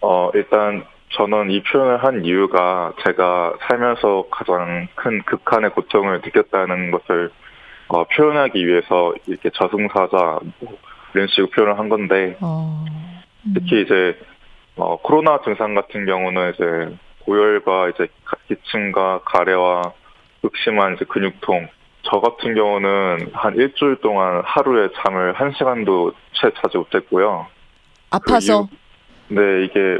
어, 0.00 0.30
일단 0.34 0.84
저는 1.10 1.50
이 1.50 1.62
표현을 1.62 2.04
한 2.04 2.24
이유가 2.24 2.92
제가 3.04 3.54
살면서 3.66 4.26
가장 4.30 4.88
큰 4.94 5.22
극한의 5.22 5.70
고통을 5.70 6.20
느꼈다는 6.24 6.90
것을 6.90 7.30
어, 7.88 8.04
표현하기 8.04 8.66
위해서 8.66 9.14
이렇게 9.26 9.50
저승사자 9.50 10.40
뭐 10.60 10.76
이런 11.14 11.26
식으로 11.28 11.48
표현을 11.48 11.78
한 11.78 11.88
건데 11.88 12.36
어, 12.40 12.84
음. 13.46 13.54
특히 13.54 13.82
이제 13.82 14.18
어, 14.76 14.96
코로나 14.98 15.40
증상 15.42 15.74
같은 15.74 16.04
경우는 16.04 16.52
이제 16.54 16.96
고열과 17.20 17.90
이제 17.90 18.08
기침과 18.48 19.20
가래와 19.24 19.92
극심한 20.42 20.94
이제 20.94 21.04
근육통 21.06 21.68
저 22.02 22.20
같은 22.20 22.54
경우는 22.54 23.30
한 23.32 23.56
일주일 23.56 23.96
동안 23.96 24.42
하루에 24.44 24.88
잠을 25.02 25.32
한 25.34 25.52
시간도 25.52 26.12
채 26.32 26.50
자지 26.62 26.78
못했고요. 26.78 27.46
아파서? 28.10 28.68
그 29.28 29.34
네, 29.34 29.64
이게 29.64 29.98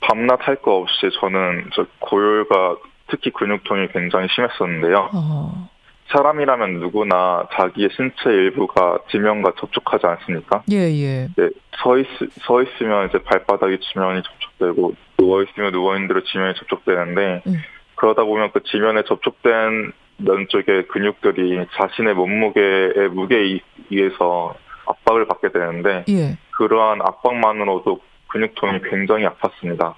밤낮 0.00 0.38
할 0.46 0.56
거 0.56 0.76
없이 0.76 1.10
저는 1.20 1.70
저 1.74 1.86
고열과 2.00 2.76
특히 3.08 3.30
근육통이 3.30 3.88
굉장히 3.88 4.28
심했었는데요. 4.30 5.10
어. 5.14 5.68
사람이라면 6.08 6.80
누구나 6.80 7.46
자기의 7.52 7.90
신체 7.94 8.30
일부가 8.30 8.98
지면과 9.10 9.52
접촉하지 9.58 10.06
않습니까? 10.06 10.62
예, 10.72 10.76
예. 10.76 11.28
네, 11.36 11.50
서, 11.76 11.98
있, 11.98 12.06
서 12.40 12.62
있으면 12.62 13.08
이제 13.08 13.18
발바닥이 13.18 13.78
지면이 13.80 14.22
접촉되고, 14.22 14.94
누워있으면 15.18 15.72
누워있는 15.72 16.08
대로 16.08 16.22
지면이 16.24 16.54
접촉되는데, 16.54 17.42
음. 17.46 17.54
그러다 17.96 18.24
보면 18.24 18.52
그 18.52 18.62
지면에 18.62 19.02
접촉된 19.06 19.92
면 20.18 20.46
쪽의 20.48 20.88
근육들이 20.88 21.66
자신의 21.74 22.14
몸무게의 22.14 23.08
무게에 23.10 23.60
의해서 23.90 24.54
압박을 24.86 25.26
받게 25.26 25.52
되는데, 25.52 26.04
예. 26.08 26.38
그러한 26.52 27.02
압박만으로도 27.02 28.00
근육통이 28.28 28.80
굉장히 28.90 29.24
아팠습니다. 29.26 29.94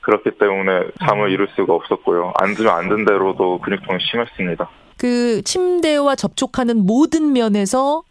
그렇기 0.00 0.38
때문에 0.38 0.88
잠을 1.04 1.26
음. 1.26 1.30
이룰 1.30 1.48
수가 1.56 1.74
없었고요. 1.74 2.32
앉으면 2.40 2.72
앉은 2.72 3.04
대로도 3.04 3.60
근육통이 3.60 3.98
심했습니다. 4.10 4.68
그 4.98 5.42
침대와 5.42 6.14
접촉하는 6.14 6.86
모든 6.86 7.32
면에서 7.32 8.02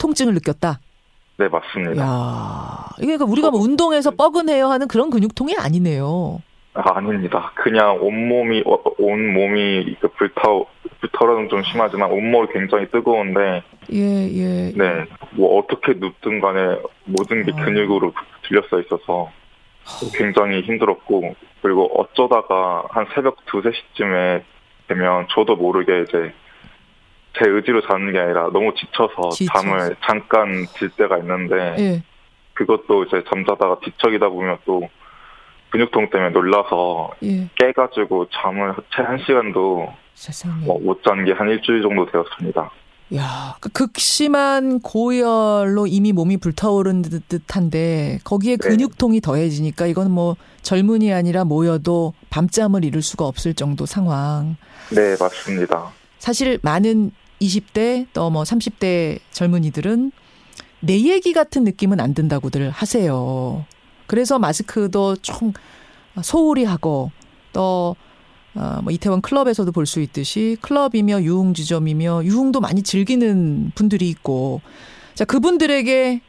통증을 0.00 0.34
느꼈다. 0.34 0.80
네, 1.38 1.48
맞습니다. 1.48 2.02
야, 2.02 2.88
이게 2.98 3.16
그러니까 3.16 3.24
우리가 3.26 3.50
뭐 3.50 3.60
운동해서 3.60 4.10
뻐근해요 4.10 4.68
하는 4.68 4.88
그런 4.88 5.10
근육통이 5.10 5.54
아니네요. 5.56 6.42
아, 6.74 6.96
아닙니다. 6.96 7.52
그냥 7.54 7.98
온 8.02 8.28
몸이 8.28 8.62
온 8.98 9.32
몸이 9.32 9.96
불타 10.16 10.42
털어는 11.12 11.48
좀 11.48 11.62
심하지만 11.64 12.10
온몸이 12.10 12.48
굉장히 12.52 12.88
뜨거운데 12.90 13.62
예, 13.92 13.98
예. 13.98 14.72
네. 14.74 15.04
뭐 15.32 15.58
어떻게 15.58 15.92
눕든 15.94 16.40
간에 16.40 16.78
모든 17.04 17.44
게 17.44 17.52
아. 17.54 17.64
근육으로 17.64 18.12
들렸어 18.42 18.80
있어서 18.80 19.30
굉장히 20.14 20.62
힘들었고 20.62 21.34
그리고 21.62 21.86
어쩌다가 22.00 22.84
한 22.90 23.06
새벽 23.14 23.44
두세 23.46 23.70
시쯤에 23.72 24.44
되면 24.88 25.26
저도 25.30 25.56
모르게 25.56 26.02
이제 26.02 26.32
제 27.38 27.48
의지로 27.48 27.82
자는 27.82 28.12
게 28.12 28.18
아니라 28.18 28.50
너무 28.52 28.72
지쳐서, 28.74 29.30
지쳐서. 29.30 29.60
잠을 29.60 29.96
잠깐 30.02 30.64
질 30.78 30.88
때가 30.90 31.18
있는데 31.18 31.76
예. 31.78 32.02
그것도 32.54 33.04
이제 33.04 33.22
잠자다가 33.28 33.78
뒤척이다 33.80 34.28
보면 34.28 34.58
또 34.64 34.88
근육통 35.76 36.10
때문에 36.10 36.30
놀라서 36.30 37.10
예. 37.22 37.48
깨가지고 37.58 38.26
잠을 38.32 38.74
채 38.94 39.02
한 39.02 39.18
시간도 39.18 39.86
어, 40.68 40.78
못잔 40.80 41.24
게 41.24 41.32
한 41.32 41.48
일주일 41.50 41.82
정도 41.82 42.06
되었습니다. 42.10 42.70
야, 43.14 43.56
그 43.60 43.68
극심한 43.68 44.80
고열로 44.80 45.86
이미 45.86 46.12
몸이 46.12 46.38
불타오른 46.38 47.02
듯한데 47.02 48.18
거기에 48.24 48.56
네. 48.56 48.68
근육통이 48.68 49.20
더해지니까 49.20 49.86
이건 49.86 50.10
뭐 50.10 50.36
젊은이 50.62 51.12
아니라 51.12 51.44
모여도 51.44 52.14
밤잠을 52.30 52.84
이룰 52.84 53.02
수가 53.02 53.24
없을 53.26 53.54
정도 53.54 53.86
상황. 53.86 54.56
네, 54.90 55.14
맞습니다. 55.20 55.92
사실 56.18 56.58
많은 56.62 57.12
20대 57.40 58.06
또 58.12 58.30
뭐 58.30 58.42
30대 58.42 59.20
젊은이들은 59.30 60.10
내 60.80 60.98
얘기 61.00 61.32
같은 61.32 61.62
느낌은 61.64 62.00
안 62.00 62.12
든다고들 62.14 62.70
하세요. 62.70 63.64
그래서 64.06 64.38
마스크도 64.38 65.16
총 65.16 65.52
소홀히 66.22 66.64
하고 66.64 67.10
또 67.52 67.96
어, 68.54 68.80
뭐 68.82 68.90
이태원 68.90 69.20
클럽에서도 69.20 69.70
볼 69.72 69.86
수 69.86 70.00
있듯이 70.00 70.56
클럽이며 70.62 71.22
유흥 71.22 71.52
지점이며 71.52 72.24
유흥도 72.24 72.60
많이 72.60 72.82
즐기는 72.82 73.72
분들이 73.74 74.08
있고 74.08 74.62
자 75.14 75.24
그분들에게 75.24 76.20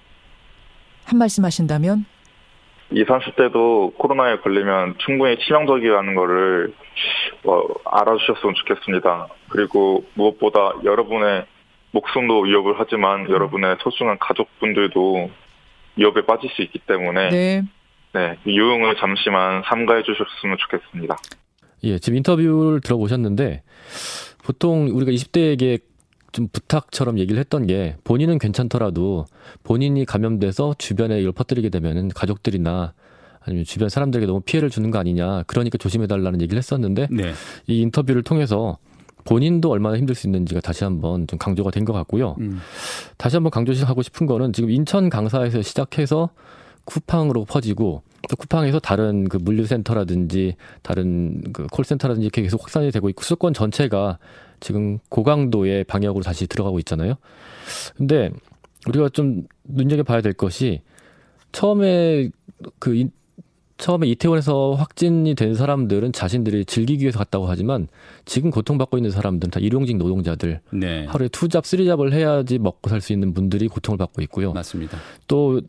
한 1.05 1.17
말씀 1.17 1.45
하신다면 1.45 2.05
20, 2.91 3.07
30대도 3.07 3.97
코로나에 3.97 4.37
걸리면 4.37 4.95
충분히 4.99 5.37
치명적이라는 5.39 6.15
거를 6.15 6.73
어, 7.45 7.61
알아주셨으면 7.85 8.55
좋겠습니다. 8.55 9.27
그리고 9.49 10.03
무엇보다 10.13 10.73
여러분의 10.83 11.45
목숨도 11.91 12.41
위협을 12.41 12.75
하지만 12.77 13.29
여러분의 13.29 13.77
소중한 13.81 14.17
가족분들도 14.19 15.29
위협에 15.97 16.25
빠질 16.25 16.49
수 16.51 16.62
있기 16.62 16.79
때문에 16.79 17.29
네. 17.29 17.63
네, 18.13 18.38
유흥을 18.45 18.95
잠시만 18.97 19.63
삼가해 19.65 20.03
주셨으면 20.03 20.57
좋겠습니다. 20.57 21.17
예, 21.83 21.99
지금 21.99 22.17
인터뷰를 22.17 22.81
들어보셨는데 22.81 23.63
보통 24.43 24.88
우리가 24.88 25.12
20대에게 25.12 25.81
좀 26.31 26.47
부탁처럼 26.51 27.19
얘기를 27.19 27.39
했던 27.39 27.67
게 27.67 27.95
본인은 28.03 28.39
괜찮더라도 28.39 29.25
본인이 29.63 30.05
감염돼서 30.05 30.75
주변에 30.77 31.19
이걸 31.19 31.31
퍼뜨리게 31.31 31.69
되면은 31.69 32.10
가족들이나 32.10 32.93
아니면 33.41 33.63
주변 33.63 33.89
사람들에게 33.89 34.25
너무 34.27 34.41
피해를 34.41 34.69
주는 34.69 34.91
거 34.91 34.99
아니냐. 34.99 35.43
그러니까 35.47 35.77
조심해 35.77 36.05
달라는 36.05 36.41
얘기를 36.41 36.57
했었는데 36.57 37.07
네. 37.10 37.33
이 37.67 37.81
인터뷰를 37.81 38.23
통해서 38.23 38.77
본인도 39.27 39.69
얼마나 39.69 39.97
힘들 39.97 40.15
수 40.15 40.25
있는지가 40.27 40.61
다시 40.61 40.85
한번 40.85 41.27
좀 41.27 41.37
강조가 41.37 41.69
된 41.71 41.83
것 41.83 41.93
같고요. 41.93 42.35
음. 42.39 42.59
다시 43.17 43.35
한번 43.35 43.51
강조하고 43.51 44.01
싶은 44.01 44.25
거는 44.25 44.53
지금 44.53 44.69
인천 44.69 45.09
강사에서 45.09 45.61
시작해서 45.61 46.29
쿠팡으로 46.85 47.43
퍼지고 47.45 48.03
또 48.29 48.35
쿠팡에서 48.37 48.79
다른 48.79 49.27
그 49.27 49.37
물류센터라든지 49.37 50.55
다른 50.81 51.41
그 51.53 51.67
콜센터라든지 51.71 52.25
이렇게 52.25 52.41
계속 52.41 52.61
확산이 52.63 52.89
되고 52.91 53.09
있고 53.09 53.21
수도권 53.21 53.53
전체가 53.53 54.17
지금 54.61 54.99
고강도의 55.09 55.83
방역으로 55.83 56.23
다시 56.23 56.47
들어가고 56.47 56.79
있잖아요. 56.79 57.15
근데 57.95 58.31
우리가 58.87 59.09
좀 59.09 59.43
눈여겨봐야 59.65 60.21
될 60.21 60.33
것이 60.33 60.81
처음에 61.51 62.29
그 62.79 62.95
인, 62.95 63.11
처음에 63.77 64.07
이태원에서 64.07 64.73
확진이 64.73 65.35
된 65.35 65.53
사람들은 65.53 66.11
자신들이 66.11 66.65
즐기기 66.65 67.03
위해서 67.03 67.19
갔다고 67.19 67.45
하지만 67.45 67.87
지금 68.25 68.49
고통받고 68.51 68.97
있는 68.97 69.11
사람들은 69.11 69.51
다 69.51 69.59
일용직 69.59 69.97
노동자들 69.97 70.61
네. 70.71 71.05
하루에 71.05 71.27
two 71.30 71.45
job, 71.45 71.65
three 71.65 71.86
job을 71.86 72.13
해야지 72.13 72.57
먹고 72.59 72.89
살 72.89 73.01
수 73.01 73.13
있는 73.13 73.33
분들이 73.33 73.67
고통을 73.67 73.97
받고 73.97 74.21
있고요. 74.23 74.53
맞습니다. 74.53 74.97
또 75.27 75.61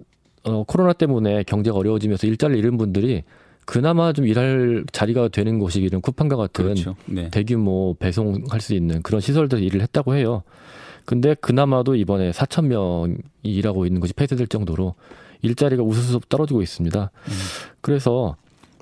어, 0.44 0.64
코로나 0.64 0.92
때문에 0.94 1.42
경제가 1.42 1.76
어려워지면서 1.76 2.26
일자리를 2.26 2.58
잃은 2.58 2.78
분들이 2.78 3.22
그나마 3.66 4.14
좀 4.14 4.26
일할 4.26 4.84
자리가 4.92 5.28
되는 5.28 5.58
곳이 5.58 5.80
이런 5.82 6.00
쿠팡과 6.00 6.36
같은 6.36 6.64
그렇죠. 6.64 6.96
네. 7.04 7.28
대규모 7.28 7.94
배송할 7.98 8.62
수 8.62 8.72
있는 8.72 9.02
그런 9.02 9.20
시설들 9.20 9.62
일을 9.62 9.82
했다고 9.82 10.14
해요. 10.14 10.42
근데 11.04 11.34
그나마도 11.34 11.94
이번에 11.94 12.30
4천 12.30 12.66
명이 12.66 13.16
일하고 13.42 13.84
있는 13.84 14.00
것이 14.00 14.14
폐쇄될 14.14 14.46
정도로 14.46 14.94
일자리가 15.42 15.82
우수수 15.82 16.20
떨어지고 16.28 16.62
있습니다. 16.62 17.10
음. 17.14 17.32
그래서 17.80 18.36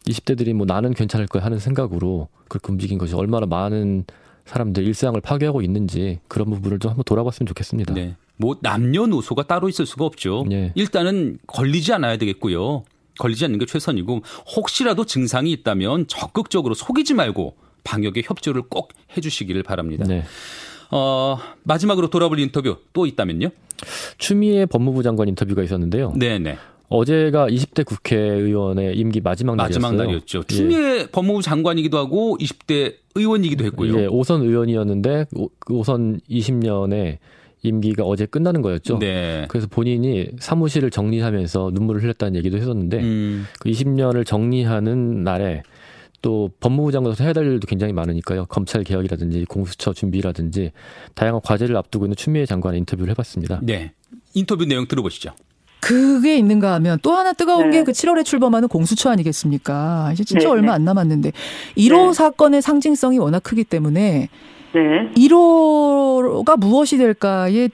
20대들이 0.06 0.52
뭐 0.52 0.66
나는 0.66 0.94
괜찮을 0.94 1.26
거야 1.26 1.44
하는 1.44 1.58
생각으로 1.58 2.28
그렇게 2.48 2.72
움직인 2.72 2.98
것이 2.98 3.14
얼마나 3.14 3.46
많은 3.46 4.04
사람들 4.44 4.86
일상을 4.86 5.20
파괴하고 5.20 5.62
있는지 5.62 6.20
그런 6.28 6.50
부분을 6.50 6.78
좀 6.78 6.90
한번 6.90 7.04
돌아봤으면 7.04 7.46
좋겠습니다. 7.48 7.94
네. 7.94 8.16
뭐 8.36 8.56
남녀노소가 8.60 9.44
따로 9.44 9.68
있을 9.68 9.86
수가 9.86 10.04
없죠. 10.04 10.44
네. 10.48 10.72
일단은 10.74 11.38
걸리지 11.46 11.92
않아야 11.94 12.16
되겠고요. 12.16 12.84
걸리지 13.18 13.44
않는 13.46 13.58
게 13.58 13.66
최선이고 13.66 14.22
혹시라도 14.56 15.04
증상이 15.04 15.50
있다면 15.52 16.06
적극적으로 16.06 16.74
속이지 16.74 17.14
말고 17.14 17.56
방역에 17.82 18.22
협조를 18.24 18.62
꼭 18.62 18.92
해주시기를 19.16 19.62
바랍니다. 19.62 20.04
네. 20.06 20.24
어, 20.90 21.38
마지막으로 21.64 22.08
돌아볼 22.08 22.38
인터뷰 22.38 22.76
또 22.92 23.06
있다면요? 23.06 23.48
추미애 24.18 24.66
법무부 24.66 25.02
장관 25.02 25.28
인터뷰가 25.28 25.62
있었는데요. 25.62 26.12
네네. 26.16 26.56
어제가 26.88 27.48
20대 27.48 27.84
국회의원의 27.84 28.96
임기 28.96 29.20
마지막 29.20 29.56
날이었어요. 29.56 29.82
마지막 29.82 30.04
날이었죠. 30.04 30.38
예. 30.50 30.54
추미애 30.54 30.98
예. 31.00 31.06
법무부 31.06 31.42
장관이기도 31.42 31.98
하고 31.98 32.36
20대 32.38 32.94
의원이기도 33.14 33.64
했고요. 33.64 33.98
예, 33.98 34.06
오선 34.06 34.42
의원이었는데 34.42 35.26
그 35.58 35.74
오선 35.74 36.20
20년에 36.30 37.18
임기가 37.62 38.04
어제 38.04 38.26
끝나는 38.26 38.62
거였죠. 38.62 38.98
네. 38.98 39.46
그래서 39.48 39.66
본인이 39.66 40.28
사무실을 40.38 40.90
정리하면서 40.90 41.70
눈물을 41.74 42.02
흘렸다는 42.02 42.36
얘기도 42.36 42.58
했었는데 42.58 43.00
음. 43.00 43.46
그 43.58 43.68
20년을 43.68 44.24
정리하는 44.24 45.24
날에 45.24 45.62
또 46.22 46.50
법무부 46.60 46.92
장관으로서 46.92 47.24
해야 47.24 47.32
될 47.32 47.46
일도 47.46 47.66
굉장히 47.66 47.92
많으니까요. 47.92 48.46
검찰 48.46 48.84
개혁이라든지 48.84 49.44
공수처 49.46 49.92
준비라든지 49.92 50.72
다양한 51.14 51.40
과제를 51.42 51.76
앞두고 51.76 52.06
있는 52.06 52.16
추미애 52.16 52.46
장관의 52.46 52.80
인터뷰를 52.80 53.10
해봤습니다. 53.10 53.60
네. 53.62 53.92
인터뷰 54.34 54.64
내용 54.64 54.86
들어보시죠. 54.86 55.32
그게 55.80 56.36
있는가 56.36 56.72
하면 56.74 56.98
또 57.02 57.12
하나 57.12 57.32
뜨거운 57.32 57.70
네. 57.70 57.78
게그 57.78 57.92
7월에 57.92 58.24
출범하는 58.24 58.68
공수처 58.68 59.10
아니겠습니까? 59.10 60.10
이제 60.12 60.24
진짜 60.24 60.44
네, 60.44 60.50
얼마 60.50 60.72
네. 60.72 60.72
안 60.72 60.84
남았는데 60.84 61.32
1호 61.76 62.12
사건의 62.12 62.62
상징성이 62.62 63.18
워낙 63.18 63.40
크기 63.42 63.62
때문에 63.62 64.28
네. 64.74 64.80
1호가 65.16 66.58
무엇이 66.58 66.98
될까에 66.98 67.68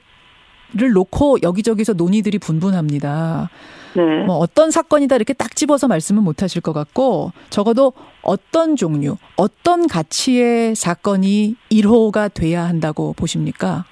를 0.75 0.91
놓고 0.91 1.37
여기저기서 1.43 1.93
논의들이 1.93 2.39
분분합니다. 2.39 3.49
네. 3.95 4.23
뭐 4.23 4.37
어떤 4.37 4.71
사건이다 4.71 5.15
이렇게 5.15 5.33
딱 5.33 5.55
집어서 5.55 5.87
말씀은 5.87 6.23
못 6.23 6.41
하실 6.41 6.61
것 6.61 6.73
같고 6.73 7.31
적어도 7.49 7.93
어떤 8.21 8.75
종류, 8.75 9.17
어떤 9.35 9.87
가치의 9.87 10.75
사건이 10.75 11.55
1호가 11.71 12.33
돼야 12.33 12.63
한다고 12.63 13.13
보십니까? 13.13 13.85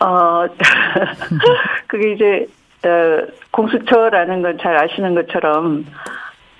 어, 0.00 0.46
그게 1.86 2.12
이제 2.12 2.46
어, 2.86 3.26
공수처라는 3.50 4.42
건 4.42 4.58
잘 4.58 4.76
아시는 4.76 5.14
것처럼 5.14 5.86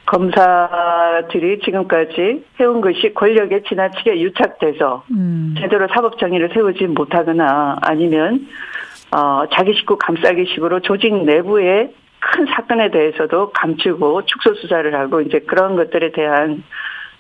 검사들이 0.07 1.61
지금까지 1.65 2.45
해온 2.61 2.81
것이 2.81 3.13
권력에 3.13 3.63
지나치게 3.69 4.21
유착돼서 4.21 5.05
음. 5.11 5.55
제대로 5.59 5.89
사법 5.93 6.19
정의를 6.19 6.51
세우지 6.55 6.87
못하거나 6.87 7.79
아니면 7.83 8.47
어, 9.11 9.45
자기 9.53 9.75
식구 9.75 9.99
감싸기 9.99 10.47
식으로 10.55 10.81
조직 10.81 11.13
내부의 11.25 11.93
큰 12.27 12.47
사건에 12.47 12.91
대해서도 12.91 13.51
감추고 13.53 14.27
축소 14.27 14.55
수사를 14.55 14.93
하고 14.95 15.21
이제 15.21 15.41
그런 15.41 15.77
것들에 15.77 16.13
대한 16.13 16.65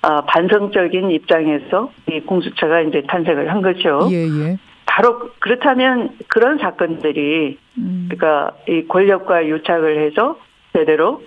어, 0.02 0.22
반성적인 0.22 1.10
입장에서 1.10 1.92
이 2.10 2.20
공수처가 2.20 2.82
이제 2.82 3.02
탄생을 3.08 3.50
한 3.50 3.62
거죠. 3.62 4.08
예, 4.10 4.26
예. 4.26 4.58
바로 4.84 5.30
그렇다면 5.40 6.16
그런 6.28 6.58
사건들이 6.58 7.58
음. 7.78 8.08
그러니까 8.08 8.56
이 8.68 8.86
권력과 8.86 9.46
유착을 9.46 10.06
해서 10.06 10.38
제대로 10.72 11.22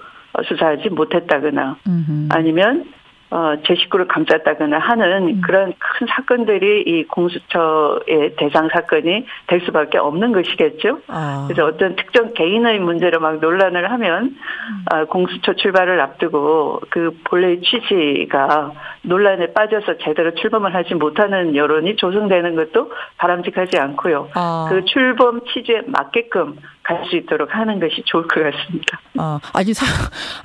수사하지 0.47 0.89
못했다거나 0.89 1.77
음흠. 1.87 2.27
아니면 2.29 2.85
어, 3.31 3.53
제 3.65 3.75
식구를 3.75 4.07
감쌌다거나 4.07 4.79
하는 4.79 5.27
음. 5.27 5.41
그런 5.41 5.73
큰 5.77 6.07
사건들이 6.07 6.81
이 6.87 7.03
공수처의 7.05 8.35
대상 8.37 8.69
사건이 8.69 9.25
될 9.47 9.61
수밖에 9.61 9.99
없는 9.99 10.31
것이겠죠. 10.31 10.99
아. 11.07 11.45
그래서 11.47 11.65
어떤 11.65 11.95
특정 11.95 12.33
개인의 12.33 12.79
문제로 12.79 13.19
막 13.19 13.39
논란을 13.39 13.91
하면 13.91 14.23
음. 14.23 14.85
어, 14.91 15.05
공수처 15.05 15.53
출발을 15.53 15.99
앞두고 16.01 16.81
그 16.89 17.11
본래의 17.25 17.61
취지가 17.61 18.71
논란에 19.03 19.53
빠져서 19.53 19.99
제대로 19.99 20.33
출범을 20.33 20.73
하지 20.73 20.95
못하는 20.95 21.55
여론이 21.55 21.97
조성되는 21.97 22.55
것도 22.55 22.91
바람직하지 23.17 23.77
않고요. 23.77 24.29
아. 24.33 24.67
그 24.69 24.85
출범 24.85 25.41
취지에 25.45 25.81
맞게끔 25.85 26.57
갈 26.89 27.06
수 27.10 27.15
있도록 27.15 27.54
하는 27.54 27.80
것이 27.80 28.02
좋을 28.06 28.28
것 28.28 28.43
같습니다. 28.43 28.99
아, 29.17 29.39
아니, 29.54 29.73
사, 29.73 29.86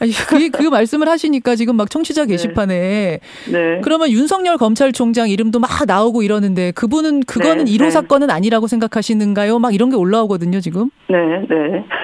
아니, 0.00 0.12
그, 0.12 0.50
그 0.50 0.68
말씀을 0.68 1.08
하시니까 1.08 1.54
지금 1.54 1.76
막 1.76 1.88
청취자 1.90 2.24
네. 2.24 2.32
게시판에. 2.32 2.74
네. 2.74 3.20
네. 3.52 3.80
그러면 3.82 4.10
윤석열 4.10 4.58
검찰총장 4.58 5.30
이름도 5.30 5.58
막 5.58 5.70
나오고 5.86 6.22
이러는데 6.22 6.72
그분은 6.72 7.20
그거는 7.20 7.64
네. 7.64 7.72
1호 7.72 7.84
네. 7.84 7.90
사건은 7.90 8.28
아니라고 8.30 8.66
생각하시는가요? 8.66 9.58
막 9.58 9.74
이런 9.74 9.88
게 9.90 9.96
올라오거든요, 9.96 10.60
지금. 10.60 10.90
네, 11.08 11.16
네. 11.48 11.84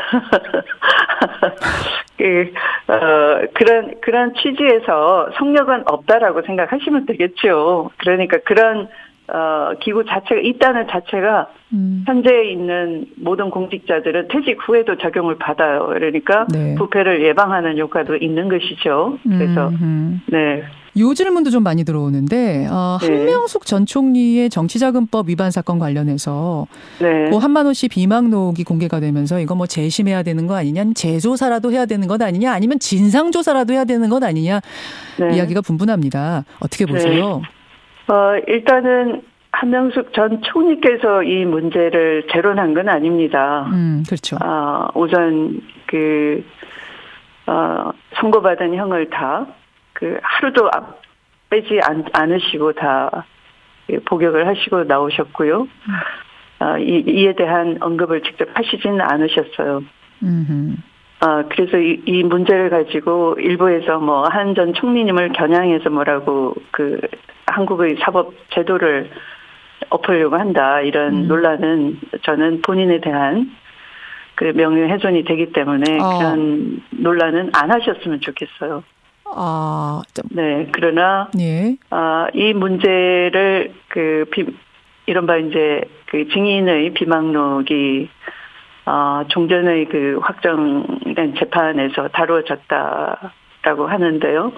그, 2.19 2.53
어, 2.93 3.41
그런, 3.55 3.95
그런 4.03 4.35
취지에서 4.35 5.31
성력은 5.39 5.85
없다라고 5.87 6.43
생각하시면 6.43 7.07
되겠죠. 7.07 7.91
그러니까 7.99 8.39
그런 8.45 8.89
어, 9.33 9.75
기구 9.81 10.05
자체가 10.05 10.41
있다는 10.43 10.87
자체가 10.89 11.49
음. 11.73 12.05
현재 12.07 12.51
있는 12.51 13.07
모든 13.17 13.51
공직자들은 13.51 14.29
퇴직 14.29 14.59
후에도 14.67 14.97
적용을 14.99 15.39
받아요. 15.39 15.87
그러니까 15.89 16.47
네. 16.53 16.75
부패를 16.75 17.25
예방하는 17.25 17.79
효과도 17.79 18.17
있는 18.17 18.49
것이죠. 18.49 19.19
그래서 19.23 19.69
음. 19.69 20.21
네. 20.27 20.63
요 20.99 21.15
질문도 21.15 21.51
좀 21.51 21.63
많이 21.63 21.85
들어오는데 21.85 22.67
어, 22.69 22.99
네. 23.01 23.07
한명숙 23.07 23.65
전 23.65 23.87
총리의 23.87 24.51
정치자금법 24.51 25.29
위반 25.29 25.53
사건 25.53 25.79
관련해서 25.79 26.67
네. 27.01 27.31
그 27.31 27.37
한만 27.37 27.67
원씨 27.67 27.89
비망록이 27.89 28.65
공개가 28.65 28.99
되면서 28.99 29.39
이거 29.39 29.55
뭐 29.55 29.67
재심해야 29.67 30.25
되는 30.25 30.49
거 30.49 30.57
아니냐, 30.57 30.87
재조사라도 30.95 31.71
해야 31.71 31.87
되는 31.87 32.09
것 32.09 32.21
아니냐, 32.21 32.53
아니면 32.53 32.81
진상 32.81 33.31
조사라도 33.31 33.73
해야 33.73 33.85
되는 33.85 34.09
것 34.09 34.25
아니냐 34.25 34.61
네. 35.21 35.37
이야기가 35.37 35.61
분분합니다. 35.61 36.45
어떻게 36.59 36.87
보세요? 36.87 37.37
네. 37.37 37.60
어, 38.11 38.37
일단은 38.49 39.23
한명숙 39.53 40.13
전 40.13 40.43
총리께서 40.43 41.23
이 41.23 41.45
문제를 41.45 42.27
재론한 42.33 42.75
건 42.75 42.89
아닙니다. 42.89 43.69
음, 43.73 44.03
그렇죠. 44.07 44.37
아, 44.41 44.89
우선 44.95 45.61
그, 45.87 46.45
어, 47.47 47.93
선고받은 48.17 48.75
형을 48.75 49.11
다, 49.11 49.47
그, 49.93 50.19
하루도 50.23 50.71
빼지 51.51 51.81
않, 51.85 52.05
않으시고 52.13 52.73
다 52.73 53.27
복역을 54.07 54.47
하시고 54.47 54.85
나오셨고요. 54.85 55.63
음. 55.63 55.69
아, 56.61 56.79
이, 56.79 57.05
이에 57.07 57.35
대한 57.35 57.79
언급을 57.81 58.23
직접 58.23 58.49
하시지는 58.55 59.01
않으셨어요. 59.01 59.83
음 60.23 60.77
아, 61.21 61.45
그래서 61.51 61.77
이, 61.79 62.01
이 62.07 62.23
문제를 62.23 62.71
가지고 62.71 63.37
일부에서 63.39 63.99
뭐 63.99 64.29
한 64.29 64.55
전 64.55 64.73
총리님을 64.73 65.33
겨냥해서 65.33 65.91
뭐라고 65.91 66.55
그 66.71 67.01
한국의 67.47 67.97
사법 68.01 68.33
제도를 68.55 69.11
엎으려고 69.91 70.37
한다 70.37 70.81
이런 70.81 71.25
음. 71.25 71.29
논란은 71.29 72.01
저는 72.23 72.63
본인에 72.63 73.01
대한 73.01 73.51
그 74.35 74.53
명예 74.55 74.83
훼손이 74.89 75.25
되기 75.25 75.53
때문에 75.53 75.99
어. 76.01 76.19
그런 76.19 76.83
논란은 76.91 77.51
안 77.55 77.71
하셨으면 77.71 78.21
좋겠어요. 78.21 78.83
아, 79.27 80.03
네. 80.31 80.69
그러나 80.73 81.29
예. 81.39 81.77
아, 81.91 82.29
이 82.35 82.53
문제를 82.55 83.73
그 83.89 84.25
비, 84.33 84.47
이른바 85.07 85.37
이제 85.37 85.83
그 86.07 86.29
증인의 86.29 86.95
비망록이 86.95 88.09
아, 88.85 89.25
종전의 89.29 89.87
그 89.87 90.19
확정된 90.23 91.35
재판에서 91.39 92.09
다루어졌다라고 92.09 93.87
하는데요. 93.87 94.53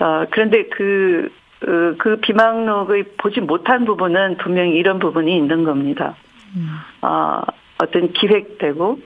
어, 0.00 0.24
그런데 0.30 0.64
그 0.68 1.30
그, 1.60 1.96
그 1.98 2.16
비망록의 2.20 3.14
보지 3.18 3.40
못한 3.40 3.84
부분은 3.84 4.36
분명히 4.36 4.76
이런 4.76 5.00
부분이 5.00 5.36
있는 5.36 5.64
겁니다. 5.64 6.14
음. 6.56 6.68
어, 7.02 7.42
어떤 7.82 8.12
기획되고 8.12 9.00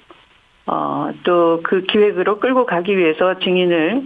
어, 0.66 1.10
또 1.24 1.60
그 1.62 1.82
기획으로 1.82 2.38
끌고 2.38 2.66
가기 2.66 2.96
위해서 2.96 3.38
증인을 3.38 4.02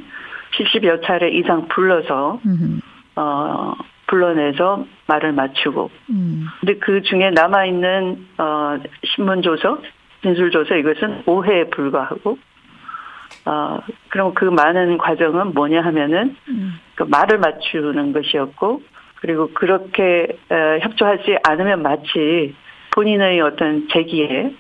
70여 0.59 1.05
차례 1.05 1.31
이상 1.31 1.69
불러서 1.69 2.41
음. 2.47 2.81
어, 3.17 3.75
불러내서 4.07 4.87
말을 5.07 5.33
맞추고 5.33 5.91
음. 6.11 6.47
근데 6.61 6.79
그 6.79 7.03
중에 7.03 7.31
남아 7.31 7.67
있는 7.67 8.27
어, 8.39 8.79
신문 9.05 9.43
조서, 9.43 9.79
진술 10.23 10.51
조서 10.51 10.77
이것은 10.77 11.25
오해에 11.27 11.65
불과하고 11.71 12.39
어, 13.47 13.79
그럼 14.09 14.35
그 14.35 14.45
많은 14.45 14.99
과정은 14.99 15.55
뭐냐 15.55 15.81
하면은, 15.83 16.37
음. 16.49 16.81
그 16.97 17.05
말을 17.05 17.39
맞추는 17.39 18.13
것이었고, 18.13 18.83
그리고 19.21 19.51
그렇게 19.55 20.37
어, 20.51 20.79
협조하지 20.81 21.39
않으면 21.45 21.83
마치 21.83 22.55
본인의 22.91 23.41
어떤 23.41 23.89
제기에 23.89 24.53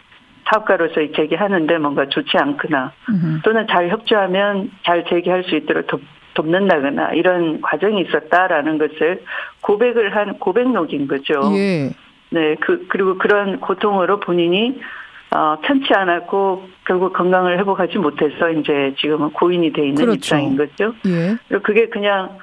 사업가로서의 0.44 1.12
제기하는데 1.12 1.78
뭔가 1.78 2.08
좋지 2.08 2.36
않거나 2.38 2.92
음. 3.10 3.40
또는 3.44 3.66
잘 3.68 3.88
협조하면 3.88 4.70
잘 4.84 5.04
제기할 5.06 5.42
수 5.44 5.56
있도록 5.56 5.88
돕, 5.88 6.00
돕는다거나 6.36 7.14
이런 7.14 7.60
과정이 7.60 8.02
있었다라는 8.02 8.78
것을 8.78 9.22
고백을 9.62 10.14
한 10.14 10.38
고백록인 10.38 11.08
거죠. 11.08 11.40
예. 11.54 11.90
네, 12.30 12.54
그, 12.60 12.86
그리고 12.88 13.18
그런 13.18 13.60
고통으로 13.60 14.20
본인이 14.20 14.78
어, 15.34 15.58
편치 15.62 15.92
않았고 15.92 16.68
결국 16.86 17.12
건강을 17.12 17.58
회복하지 17.58 17.98
못해서 17.98 18.50
이제 18.50 18.94
지금은 18.98 19.32
고인이 19.32 19.72
돼 19.72 19.82
있는 19.88 19.96
그렇죠. 19.96 20.14
입장인 20.14 20.56
거죠. 20.56 20.94
예. 21.06 21.36
그리고 21.48 21.62
그게 21.62 21.88
그냥 21.88 22.38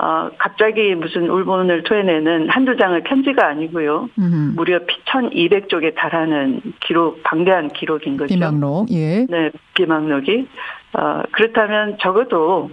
어, 0.00 0.30
갑자기 0.38 0.94
무슨 0.94 1.28
울분을 1.28 1.82
토해내는 1.82 2.50
한두 2.50 2.76
장의 2.76 3.02
편지가 3.02 3.48
아니고요. 3.48 4.08
음흠. 4.16 4.52
무려 4.54 4.78
1200쪽에 5.06 5.96
달하는 5.96 6.60
기록, 6.78 7.20
방대한 7.24 7.68
기록인 7.68 8.16
거죠. 8.16 8.32
비망록, 8.32 8.88
예. 8.92 9.26
네, 9.28 9.50
비망록이. 9.74 10.46
어, 10.92 11.22
그렇다면 11.32 11.98
적어도, 12.00 12.70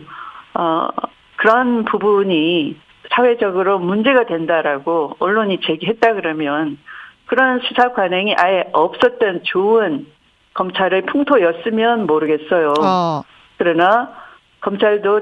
어, 0.55 0.87
그런 1.37 1.85
부분이 1.85 2.77
사회적으로 3.11 3.79
문제가 3.79 4.25
된다라고 4.25 5.15
언론이 5.19 5.59
제기했다 5.61 6.13
그러면 6.13 6.77
그런 7.25 7.59
수사 7.61 7.91
관행이 7.93 8.35
아예 8.37 8.65
없었던 8.73 9.41
좋은 9.43 10.07
검찰의 10.53 11.03
풍토였으면 11.07 12.07
모르겠어요. 12.07 12.73
어. 12.81 13.21
그러나 13.57 14.13
검찰도 14.61 15.21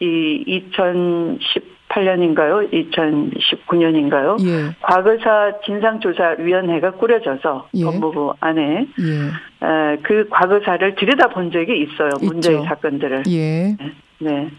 이 0.00 0.62
2018년인가요? 0.78 2.70
2019년인가요? 2.70 4.36
예. 4.46 4.76
과거사 4.82 5.60
진상조사위원회가 5.64 6.92
꾸려져서 6.92 7.68
예. 7.74 7.84
법무부 7.84 8.34
안에 8.40 8.86
예. 9.00 9.66
에, 9.66 9.96
그 10.02 10.28
과거사를 10.28 10.94
들여다본 10.96 11.52
적이 11.52 11.80
있어요. 11.82 12.10
있죠. 12.20 12.26
문제의 12.26 12.64
사건들을. 12.64 13.22
예. 13.28 13.76
네. 14.18 14.50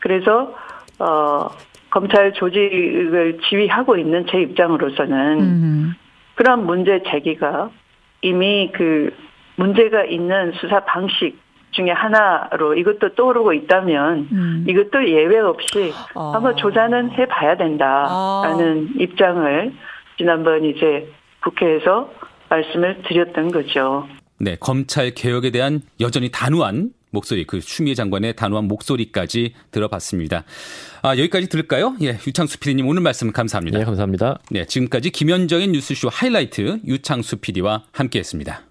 네. 0.00 0.08
그래서 0.08 0.54
어 0.98 1.48
검찰 1.90 2.32
조직을 2.32 3.38
지휘하고 3.48 3.96
있는 3.96 4.26
제 4.30 4.40
입장으로서는 4.40 5.40
음. 5.40 5.94
그런 6.34 6.66
문제 6.66 7.02
제기가 7.10 7.70
이미 8.22 8.70
그 8.72 9.12
문제가 9.56 10.04
있는 10.04 10.52
수사 10.60 10.84
방식 10.84 11.38
중에 11.72 11.90
하나로 11.90 12.74
이것도 12.74 13.14
떠오르고 13.14 13.52
있다면 13.52 14.28
음. 14.32 14.64
이것도 14.68 15.08
예외 15.08 15.38
없이 15.38 15.92
아. 16.14 16.32
한번 16.34 16.56
조사는 16.56 17.12
해봐야 17.12 17.56
된다라는 17.56 18.88
아. 18.90 19.02
입장을 19.02 19.72
지난번 20.16 20.64
이제 20.64 21.10
국회에서 21.42 22.10
말씀을 22.48 23.02
드렸던 23.06 23.50
거죠. 23.52 24.06
네, 24.38 24.56
검찰 24.58 25.10
개혁에 25.10 25.50
대한 25.50 25.80
여전히 26.00 26.30
단호한 26.30 26.90
목소리, 27.10 27.44
그 27.44 27.60
추미애 27.60 27.94
장관의 27.94 28.36
단호한 28.36 28.66
목소리까지 28.66 29.54
들어봤습니다. 29.70 30.44
아, 31.02 31.16
여기까지 31.16 31.48
들을까요? 31.48 31.96
예, 32.02 32.18
유창수 32.26 32.58
PD님 32.58 32.86
오늘 32.86 33.02
말씀 33.02 33.32
감사합니다. 33.32 33.78
네, 33.78 33.84
감사합니다. 33.84 34.38
네, 34.50 34.64
지금까지 34.64 35.10
김현정의 35.10 35.68
뉴스쇼 35.68 36.08
하이라이트 36.08 36.80
유창수 36.86 37.38
PD와 37.38 37.84
함께 37.92 38.18
했습니다. 38.18 38.62